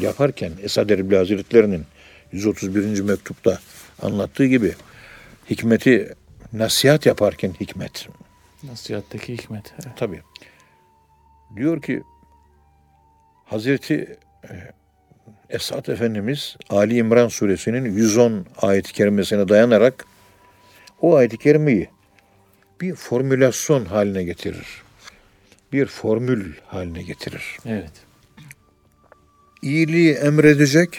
[0.00, 1.86] yaparken Esad Erbil Hazretleri'nin
[2.32, 3.00] 131.
[3.00, 3.58] mektupta
[4.02, 4.74] anlattığı gibi
[5.50, 6.14] hikmeti
[6.52, 8.08] nasihat yaparken hikmet.
[8.62, 9.74] Nasihattaki hikmet.
[9.74, 9.96] Evet.
[9.96, 10.20] Tabii.
[11.56, 12.02] Diyor ki
[13.44, 14.54] Hazreti e,
[15.50, 20.06] Esad Efendimiz Ali İmran suresinin 110 ayet-i kerimesine dayanarak
[21.00, 21.88] o ayet-i kerimeyi
[22.80, 24.82] bir formülasyon haline getirir.
[25.72, 27.56] Bir formül haline getirir.
[27.66, 27.90] Evet.
[29.62, 30.98] İyiliği emredecek,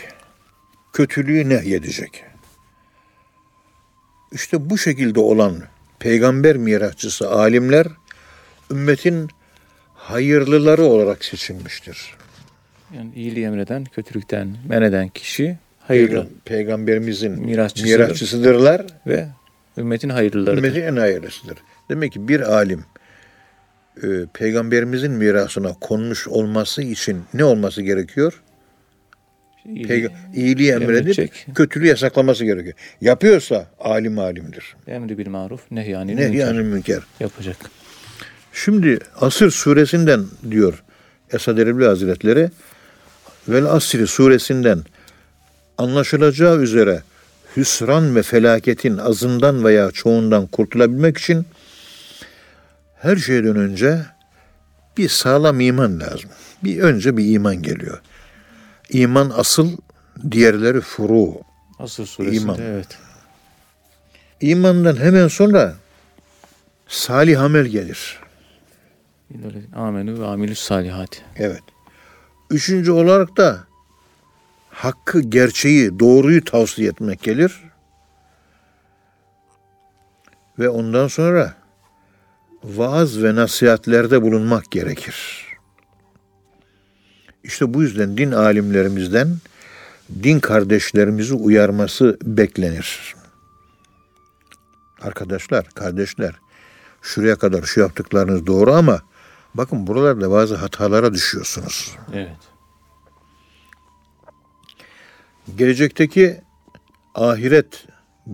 [0.93, 2.23] kötülüğü nehyedecek.
[4.31, 5.55] İşte bu şekilde olan
[5.99, 7.87] peygamber mirasçısı alimler
[8.71, 9.29] ümmetin
[9.95, 12.13] hayırlıları olarak seçilmiştir.
[12.95, 17.91] Yani iyiliği emreden, kötülükten men eden kişi hayırlı Peygam- Peygamberimizin Mirasçısıdır.
[17.99, 18.85] mirasçısıdırlar.
[19.07, 19.27] ve
[19.77, 20.57] ümmetin hayırlılarıdır.
[20.63, 21.57] Ümmetin en hayırlısıdır.
[21.89, 22.85] Demek ki bir alim
[24.03, 28.41] e, peygamberimizin mirasına konmuş olması için ne olması gerekiyor?
[29.65, 31.47] İyiliği Peyga- iyiliği emredip emredecek.
[31.55, 32.75] kötülüğü yasaklaması gerekiyor.
[33.01, 34.75] Yapıyorsa alim alimdir.
[34.87, 36.99] Emri bil maruf, nehyanil Ne münker münker.
[37.19, 37.57] yapacak.
[38.53, 40.83] Şimdi Asır suresinden diyor
[41.33, 42.49] Esad Erbil Hazretleri
[43.47, 44.79] Vel Asri suresinden
[45.77, 47.01] anlaşılacağı üzere
[47.57, 51.45] hüsran ve felaketin azından veya çoğundan kurtulabilmek için
[53.03, 54.05] her şeyden önce
[54.97, 56.29] bir sağlam iman lazım.
[56.63, 58.01] Bir önce bir iman geliyor.
[58.89, 59.77] İman asıl,
[60.31, 61.41] diğerleri furu.
[61.79, 62.57] Asır suresinde İman.
[62.61, 62.87] evet.
[64.41, 65.75] İmandan hemen sonra
[66.87, 68.19] salih amel gelir.
[69.75, 71.21] Amenü ve amilü salihati.
[71.35, 71.63] Evet.
[72.49, 73.63] Üçüncü olarak da
[74.69, 77.63] hakkı, gerçeği, doğruyu tavsiye etmek gelir.
[80.59, 81.62] Ve ondan sonra
[82.63, 85.45] vaaz ve nasihatlerde bulunmak gerekir.
[87.43, 89.37] İşte bu yüzden din alimlerimizden
[90.23, 93.15] din kardeşlerimizi uyarması beklenir.
[95.01, 96.35] Arkadaşlar, kardeşler,
[97.01, 99.01] şuraya kadar şu yaptıklarınız doğru ama
[99.53, 101.95] bakın buralarda bazı hatalara düşüyorsunuz.
[102.13, 102.37] Evet.
[105.57, 106.41] gelecekteki
[107.15, 107.85] ahiret,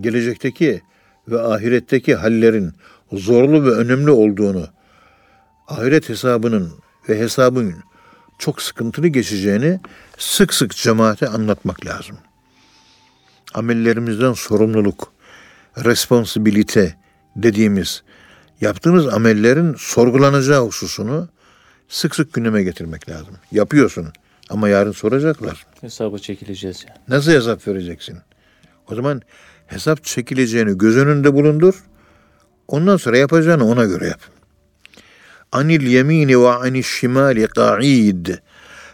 [0.02, 0.82] gelecekteki
[1.28, 2.74] ve ahiretteki hallerin
[3.14, 4.68] zorlu ve önemli olduğunu,
[5.68, 6.74] ahiret hesabının
[7.10, 7.76] ve hesabın
[8.40, 9.80] çok sıkıntılı geçeceğini
[10.18, 12.18] sık sık cemaate anlatmak lazım.
[13.54, 15.12] Amellerimizden sorumluluk,
[15.86, 16.96] responsibilite
[17.36, 18.04] dediğimiz
[18.62, 21.30] yaptığımız amellerin sorgulanacağı hususunu
[21.88, 23.36] sık sık gündeme getirmek lazım.
[23.52, 24.08] Yapıyorsun
[24.50, 25.66] ama yarın soracaklar.
[25.82, 27.00] Hesaba çekileceğiz yani.
[27.08, 28.18] Nasıl hesap vereceksin?
[28.92, 29.22] O zaman
[29.68, 31.84] hesap çekileceğini göz önünde bulundur.
[32.70, 34.20] Ondan sonra yapacağını ona göre yap.
[35.52, 38.28] Anil yemini ve anil şimali qa'id.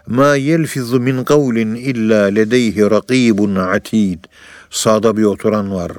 [0.08, 4.24] Ma yelfizu min kavlin illa ledeyhi rakibun atid.
[4.70, 5.92] Sağda bir oturan var.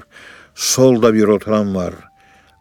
[0.54, 1.94] Solda bir oturan var.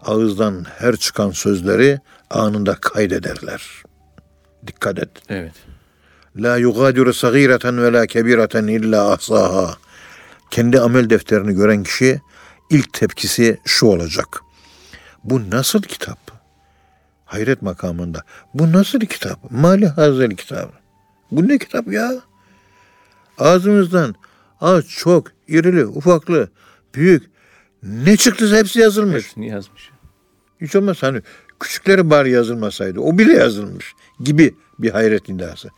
[0.02, 2.00] Ağızdan her çıkan sözleri
[2.30, 3.62] anında kaydederler.
[4.68, 5.10] Dikkat et.
[5.30, 5.54] Evet.
[6.36, 9.78] La yugadiru sagireten ve la kebireten illa ahsaha.
[10.52, 12.22] Kendi amel defterini gören kişi
[12.70, 14.45] ilk tepkisi şu olacak.
[15.26, 16.20] Bu nasıl kitap?
[17.26, 18.24] Hayret makamında.
[18.54, 19.52] Bu nasıl kitap?
[19.52, 20.74] Mali hazel kitap.
[21.32, 22.14] Bu ne kitap ya?
[23.38, 24.16] Ağzımızdan
[24.62, 26.50] az çok, irili, ufaklı,
[26.96, 27.24] büyük
[27.84, 29.24] ne çıktı hepsi yazılmış.
[29.24, 29.90] Hepsini yazmış.
[30.62, 31.22] Hiç olmaz hani
[31.60, 33.00] küçükleri bari yazılmasaydı.
[33.00, 35.70] O bile yazılmış gibi bir hayret iddiası.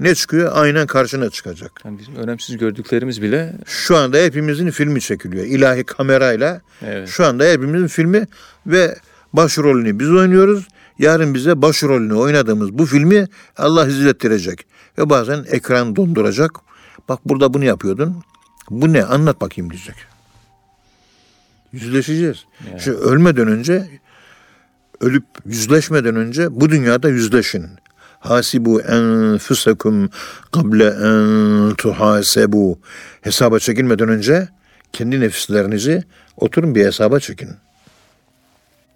[0.00, 0.52] Ne çıkıyor?
[0.54, 1.80] Aynen karşına çıkacak.
[1.84, 5.44] Yani bizim önemsiz gördüklerimiz bile Şu anda hepimizin filmi çekiliyor.
[5.44, 6.60] İlahi kamerayla.
[6.82, 7.08] Evet.
[7.08, 8.26] Şu anda hepimizin filmi
[8.66, 8.98] ve
[9.32, 10.68] başrolünü biz oynuyoruz.
[10.98, 13.26] Yarın bize başrolünü oynadığımız bu filmi
[13.56, 14.66] Allah izlettirecek.
[14.98, 16.52] Ve bazen ekran donduracak.
[17.08, 18.22] Bak burada bunu yapıyordun.
[18.70, 19.04] Bu ne?
[19.04, 19.96] Anlat bakayım diyecek.
[21.72, 22.44] Yüzleşeceğiz.
[22.70, 22.80] Evet.
[22.80, 23.88] Şu ölmeden önce
[25.00, 27.66] ölüp yüzleşmeden önce bu dünyada yüzleşin.
[28.24, 30.10] Hasibu enfusekum
[30.52, 32.78] kable en tuhasebu.
[33.20, 34.48] Hesaba çekilmeden önce
[34.92, 36.04] kendi nefislerinizi
[36.36, 37.50] oturun bir hesaba çekin.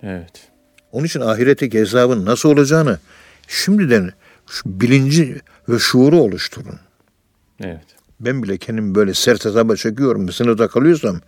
[0.02, 0.48] evet.
[0.92, 2.98] Onun için ahiretteki hesabın nasıl olacağını
[3.48, 4.12] şimdiden
[4.46, 6.78] şu bilinci ve şuuru oluşturun.
[7.60, 7.86] Evet.
[8.20, 10.28] Ben bile kendimi böyle sert hesaba çekiyorum.
[10.28, 11.20] Bir sınırda kalıyorsam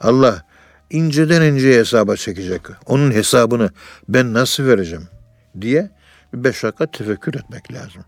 [0.00, 0.44] Allah
[0.90, 2.62] inceden inceye hesaba çekecek.
[2.86, 3.70] Onun hesabını
[4.08, 5.08] ben nasıl vereceğim
[5.60, 5.90] diye
[6.44, 8.04] beş dakika tefekkür etmek lazım.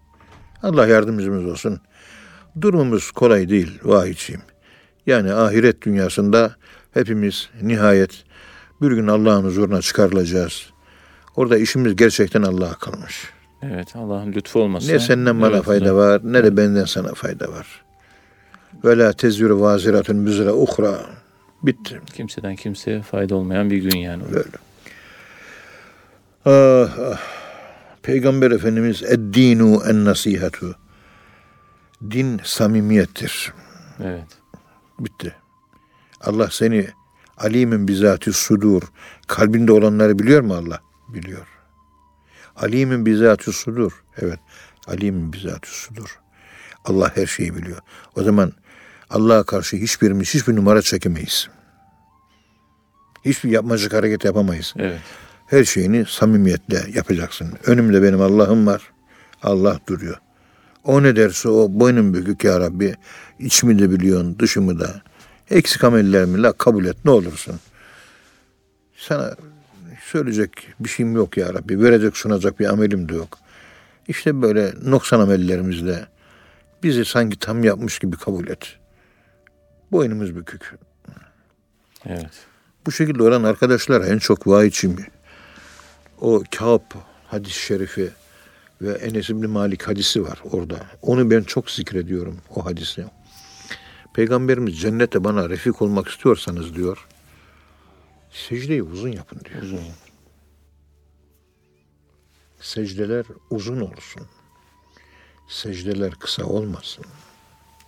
[0.62, 1.80] Allah yardımcımız olsun.
[2.60, 4.42] Durumumuz kolay değil vahiyçiyim.
[5.06, 6.54] Yani ahiret dünyasında
[6.94, 8.24] hepimiz nihayet
[8.82, 10.70] bir gün Allah'ın huzuruna çıkarılacağız.
[11.36, 13.30] Orada işimiz gerçekten Allah'a kalmış.
[13.62, 13.96] Evet.
[13.96, 14.92] Allah'ın lütfu olmasa.
[14.92, 17.66] Ne senden bana evet, fayda var ne de benden sana fayda var.
[18.84, 20.98] Ve la tezviru vaziratun müzre uhra.
[21.62, 22.00] Bitti.
[22.14, 24.22] Kimseden kimseye fayda olmayan bir gün yani.
[24.32, 24.58] Böyle.
[26.44, 27.20] Ah, ah.
[28.02, 30.76] Peygamber Efendimiz eddinu en nasihatu.
[32.10, 33.52] Din samimiyettir.
[34.04, 34.38] Evet.
[34.98, 35.34] Bitti.
[36.20, 36.88] Allah seni
[37.36, 38.82] alimin bizatü sudur.
[39.26, 40.80] Kalbinde olanları biliyor mu Allah?
[41.08, 41.46] Biliyor.
[42.56, 44.04] Alimin bizatü sudur.
[44.16, 44.38] Evet.
[44.86, 46.18] Alimin bizatü sudur.
[46.84, 47.78] Allah her şeyi biliyor.
[48.16, 48.52] O zaman
[49.10, 51.48] Allah'a karşı hiçbirimiz hiçbir numara çekemeyiz.
[53.24, 54.74] Hiçbir yapmacık hareket yapamayız.
[54.76, 55.00] Evet.
[55.48, 57.52] Her şeyini samimiyetle yapacaksın.
[57.66, 58.82] Önümde benim Allah'ım var.
[59.42, 60.16] Allah duruyor.
[60.84, 62.94] O ne derse o boynum bükük ya Rabbi.
[63.38, 65.02] İçimi de biliyorsun, dışımı da.
[65.50, 67.60] Eksik amellerimi la kabul et ne olursun.
[68.96, 69.36] Sana
[70.04, 71.82] söyleyecek bir şeyim yok ya Rabbi.
[71.82, 73.38] Verecek sunacak bir amelim de yok.
[74.08, 76.06] İşte böyle noksan amellerimizle
[76.82, 78.76] bizi sanki tam yapmış gibi kabul et.
[79.92, 80.74] Boynumuz bükük.
[82.06, 82.46] Evet.
[82.86, 84.96] Bu şekilde olan arkadaşlar en çok vahiyçim.
[86.20, 86.82] O Kâb
[87.26, 88.10] hadis-i şerifi
[88.82, 90.86] ve Enes İbni Malik hadisi var orada.
[91.02, 93.04] Onu ben çok zikrediyorum o hadisi.
[94.14, 97.06] Peygamberimiz cennete bana refik olmak istiyorsanız diyor.
[98.30, 99.62] Secdeyi uzun yapın diyor.
[99.62, 99.80] Uzun.
[102.60, 104.22] Secdeler uzun olsun.
[105.48, 107.04] Secdeler kısa olmasın.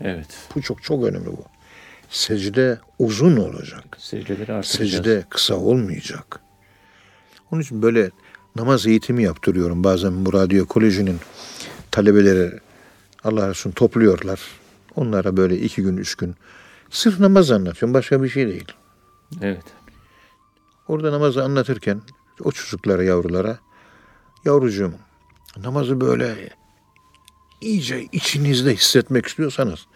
[0.01, 0.49] Evet.
[0.55, 1.45] Bu çok çok önemli bu.
[2.11, 3.97] Secde uzun olacak.
[3.99, 4.93] Secdeleri artıracağız.
[4.93, 6.41] Secde kısa olmayacak.
[7.53, 8.11] Onun için böyle
[8.57, 9.85] namaz eğitimi yaptırıyorum.
[9.85, 11.19] Bazen Muradiye Koleji'nin
[11.91, 12.59] talebeleri
[13.25, 14.41] Allah Resulü topluyorlar.
[14.97, 16.35] Onlara böyle iki gün, üç gün
[16.91, 17.95] sırf namaz anlatıyorum.
[17.95, 18.73] Başka bir şey değil.
[19.43, 19.65] Evet.
[20.89, 22.03] Orada namazı anlatırken
[22.45, 23.59] o çocuklara, yavrulara
[24.45, 24.93] yavrucuğum
[25.57, 26.51] namazı böyle
[27.61, 29.87] iyice içinizde hissetmek istiyorsanız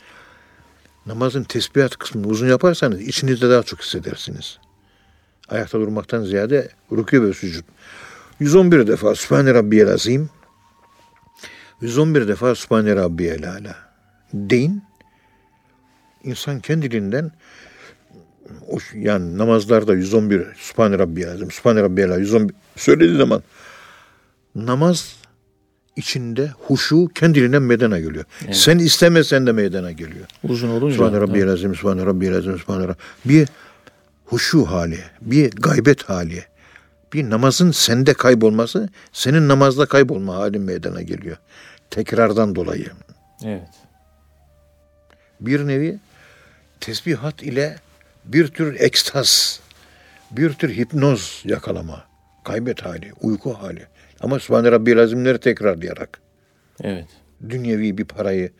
[1.06, 4.58] namazın tesbihat kısmını uzun yaparsanız içinizde daha çok hissedersiniz.
[5.48, 7.64] Ayakta durmaktan ziyade rükû ve sücud.
[8.40, 10.30] 111 defa Sübhane Rabbiyel Azim
[11.80, 13.76] 111 defa Sübhane Rabbiyel Ala
[14.34, 14.82] deyin.
[16.24, 17.30] İnsan kendiliğinden
[18.68, 23.42] o, yani namazlarda 111 Sübhane Rabbiyel Azim, Sübhane Rabbiyel Ala 111 söylediği zaman
[24.54, 25.16] namaz
[25.96, 28.24] içinde huşu kendiliğinden meydana geliyor.
[28.52, 30.26] Sen istemesen de meydana geliyor.
[30.48, 30.96] Uzun olunca.
[30.96, 33.48] Sübhane Rabbiyel Azim, Sübhane Rabbiyel Azim, Sübhane Rabb- Bir
[34.24, 36.44] huşu hali, bir gaybet hali,
[37.12, 41.36] bir namazın sende kaybolması, senin namazda kaybolma halin meydana geliyor.
[41.90, 42.90] Tekrardan dolayı.
[43.44, 43.68] Evet.
[45.40, 45.98] Bir nevi
[46.80, 47.76] tesbihat ile
[48.24, 49.60] bir tür ekstaz,
[50.30, 52.04] bir tür hipnoz yakalama,
[52.44, 53.86] kaybet hali, uyku hali.
[54.20, 56.20] Ama Sübhane Rabbiyel Azimleri tekrarlayarak.
[56.82, 57.06] Evet.
[57.48, 58.52] dünyevi bir parayı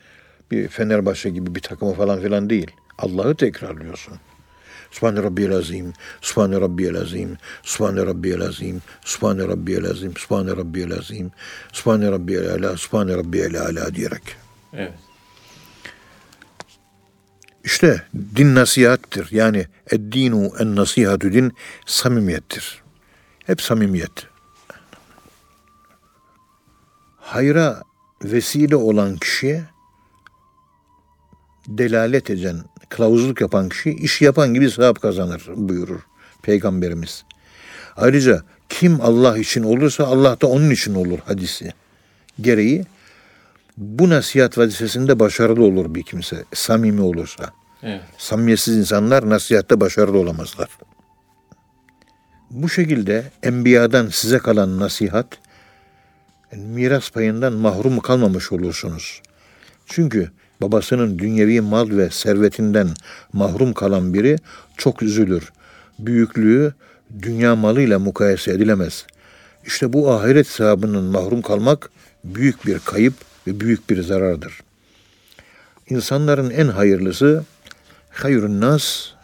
[0.51, 2.71] bir Fenerbahçe gibi bir takımı falan filan değil.
[2.99, 4.15] Allah'ı tekrarlıyorsun.
[4.95, 11.30] Subhane Rabbiyel Azim, Subhane Rabbiyel Azim, Subhane Rabbiyel Azim, Subhane Rabbiyel Azim, Subhane Rabbiyel Azim,
[11.72, 14.22] Subhane Rabbiyel Ala, Subhane Rabbiyel Ala diyerek.
[14.72, 14.92] Evet.
[17.64, 18.03] İşte
[18.36, 19.28] din nasihattir.
[19.30, 21.53] Yani eddinu en nasihatü din
[21.86, 22.82] samimiyettir.
[23.47, 24.26] Hep samimiyet.
[27.18, 27.82] Hayra
[28.24, 29.64] vesile olan kişiye
[31.68, 32.64] delalet eden,
[32.95, 36.01] kılavuzluk yapan kişi iş yapan gibi sevap kazanır buyurur
[36.42, 37.24] Peygamberimiz.
[37.97, 41.72] Ayrıca kim Allah için olursa Allah da onun için olur hadisi.
[42.40, 42.84] Gereği
[43.76, 47.53] bu nasihat vazifesinde başarılı olur bir kimse, samimi olursa.
[47.82, 48.01] Evet.
[48.18, 50.68] Samimiyetsiz insanlar nasihatte başarılı olamazlar.
[52.51, 55.26] Bu şekilde enbiyadan size kalan nasihat,
[56.53, 59.22] miras payından mahrum kalmamış olursunuz.
[59.86, 60.30] Çünkü
[60.61, 62.88] babasının dünyevi mal ve servetinden
[63.32, 64.36] mahrum kalan biri
[64.76, 65.52] çok üzülür.
[65.98, 66.74] Büyüklüğü
[67.22, 69.07] dünya malıyla mukayese edilemez.
[69.66, 71.90] İşte bu ahiret sahabının mahrum kalmak
[72.24, 73.14] büyük bir kayıp
[73.46, 74.61] ve büyük bir zarardır.
[75.90, 77.44] İnsanların en hayırlısı
[78.11, 79.14] hayrun nas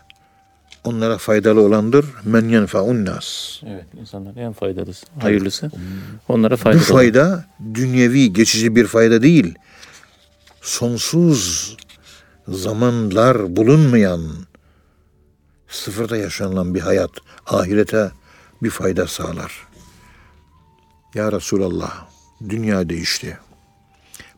[0.85, 2.07] onlara faydalı olandır.
[2.25, 3.61] Men yenfaun nas.
[3.67, 3.85] Evet.
[4.01, 5.71] İnsanların en faydalısı, hayırlısı.
[6.29, 6.81] Onlara faydalı.
[6.81, 9.55] Bu fayda dünyevi geçici bir fayda değil.
[10.61, 11.77] Sonsuz
[12.49, 14.21] zamanlar bulunmayan
[15.69, 17.11] sıfırda yaşanılan bir hayat
[17.47, 18.11] ahirete
[18.63, 19.69] bir fayda sağlar.
[21.15, 22.07] Ya Resulallah
[22.49, 23.39] dünya değişti.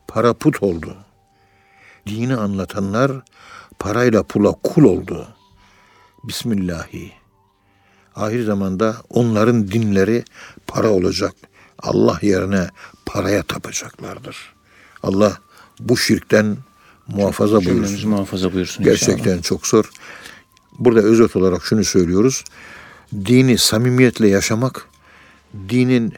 [0.07, 0.97] Para put oldu.
[2.07, 3.11] Dini anlatanlar
[3.79, 5.27] parayla pula kul oldu.
[6.23, 7.11] Bismillahi.
[8.15, 10.23] Ahir zamanda onların dinleri
[10.67, 11.33] para olacak.
[11.79, 12.69] Allah yerine
[13.05, 14.53] paraya tapacaklardır.
[15.03, 15.37] Allah
[15.89, 16.57] bu şirkten
[17.07, 18.09] muhafaza Cümlemizi buyursun.
[18.09, 19.43] muhafaza buyursun Gerçekten inşallah.
[19.43, 19.89] çok zor.
[20.79, 22.43] Burada özet olarak şunu söylüyoruz.
[23.13, 24.85] Dini samimiyetle yaşamak,
[25.69, 26.13] dinin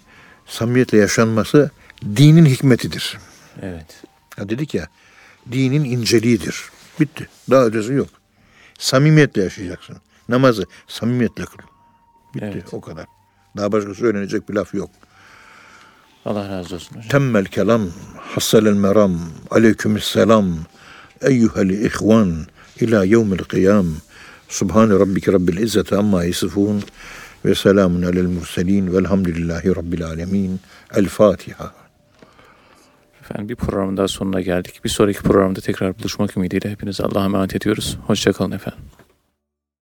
[0.47, 1.72] samimiyetle yaşanması
[2.03, 3.18] dinin hikmetidir.
[3.61, 4.03] Evet.
[4.38, 4.88] Ya dedik ya,
[5.51, 6.63] dinin inceliğidir.
[6.99, 7.28] Bitti.
[7.49, 8.09] Daha ötesi yok.
[8.80, 9.97] Samimiyetle yaşayacaksın.
[10.30, 11.57] Namazı samimiyetle kıl.
[12.36, 12.49] Bitti.
[12.53, 12.74] Evet.
[12.74, 13.05] O kadar.
[13.57, 14.89] Daha başka söylenecek bir laf yok.
[16.26, 17.09] Allah razı olsun hocam.
[17.09, 17.82] Temmel kelam,
[18.17, 19.19] hassalel meram,
[19.51, 20.45] aleykümselam,
[21.21, 22.45] eyyuhel ihvan,
[22.82, 23.86] ila yevmil kıyam.
[24.49, 26.84] Subhane rabbike rabbil izzeti amma yasifun
[27.45, 30.59] ve selamun alel murselin velhamdülillahi rabbil alemin.
[30.95, 31.73] El Fatiha.
[33.21, 34.82] Efendim bir programın daha sonuna geldik.
[34.84, 37.97] Bir sonraki programda tekrar buluşmak ümidiyle hepinize Allah'a emanet ediyoruz.
[38.07, 38.84] Hoşçakalın efendim.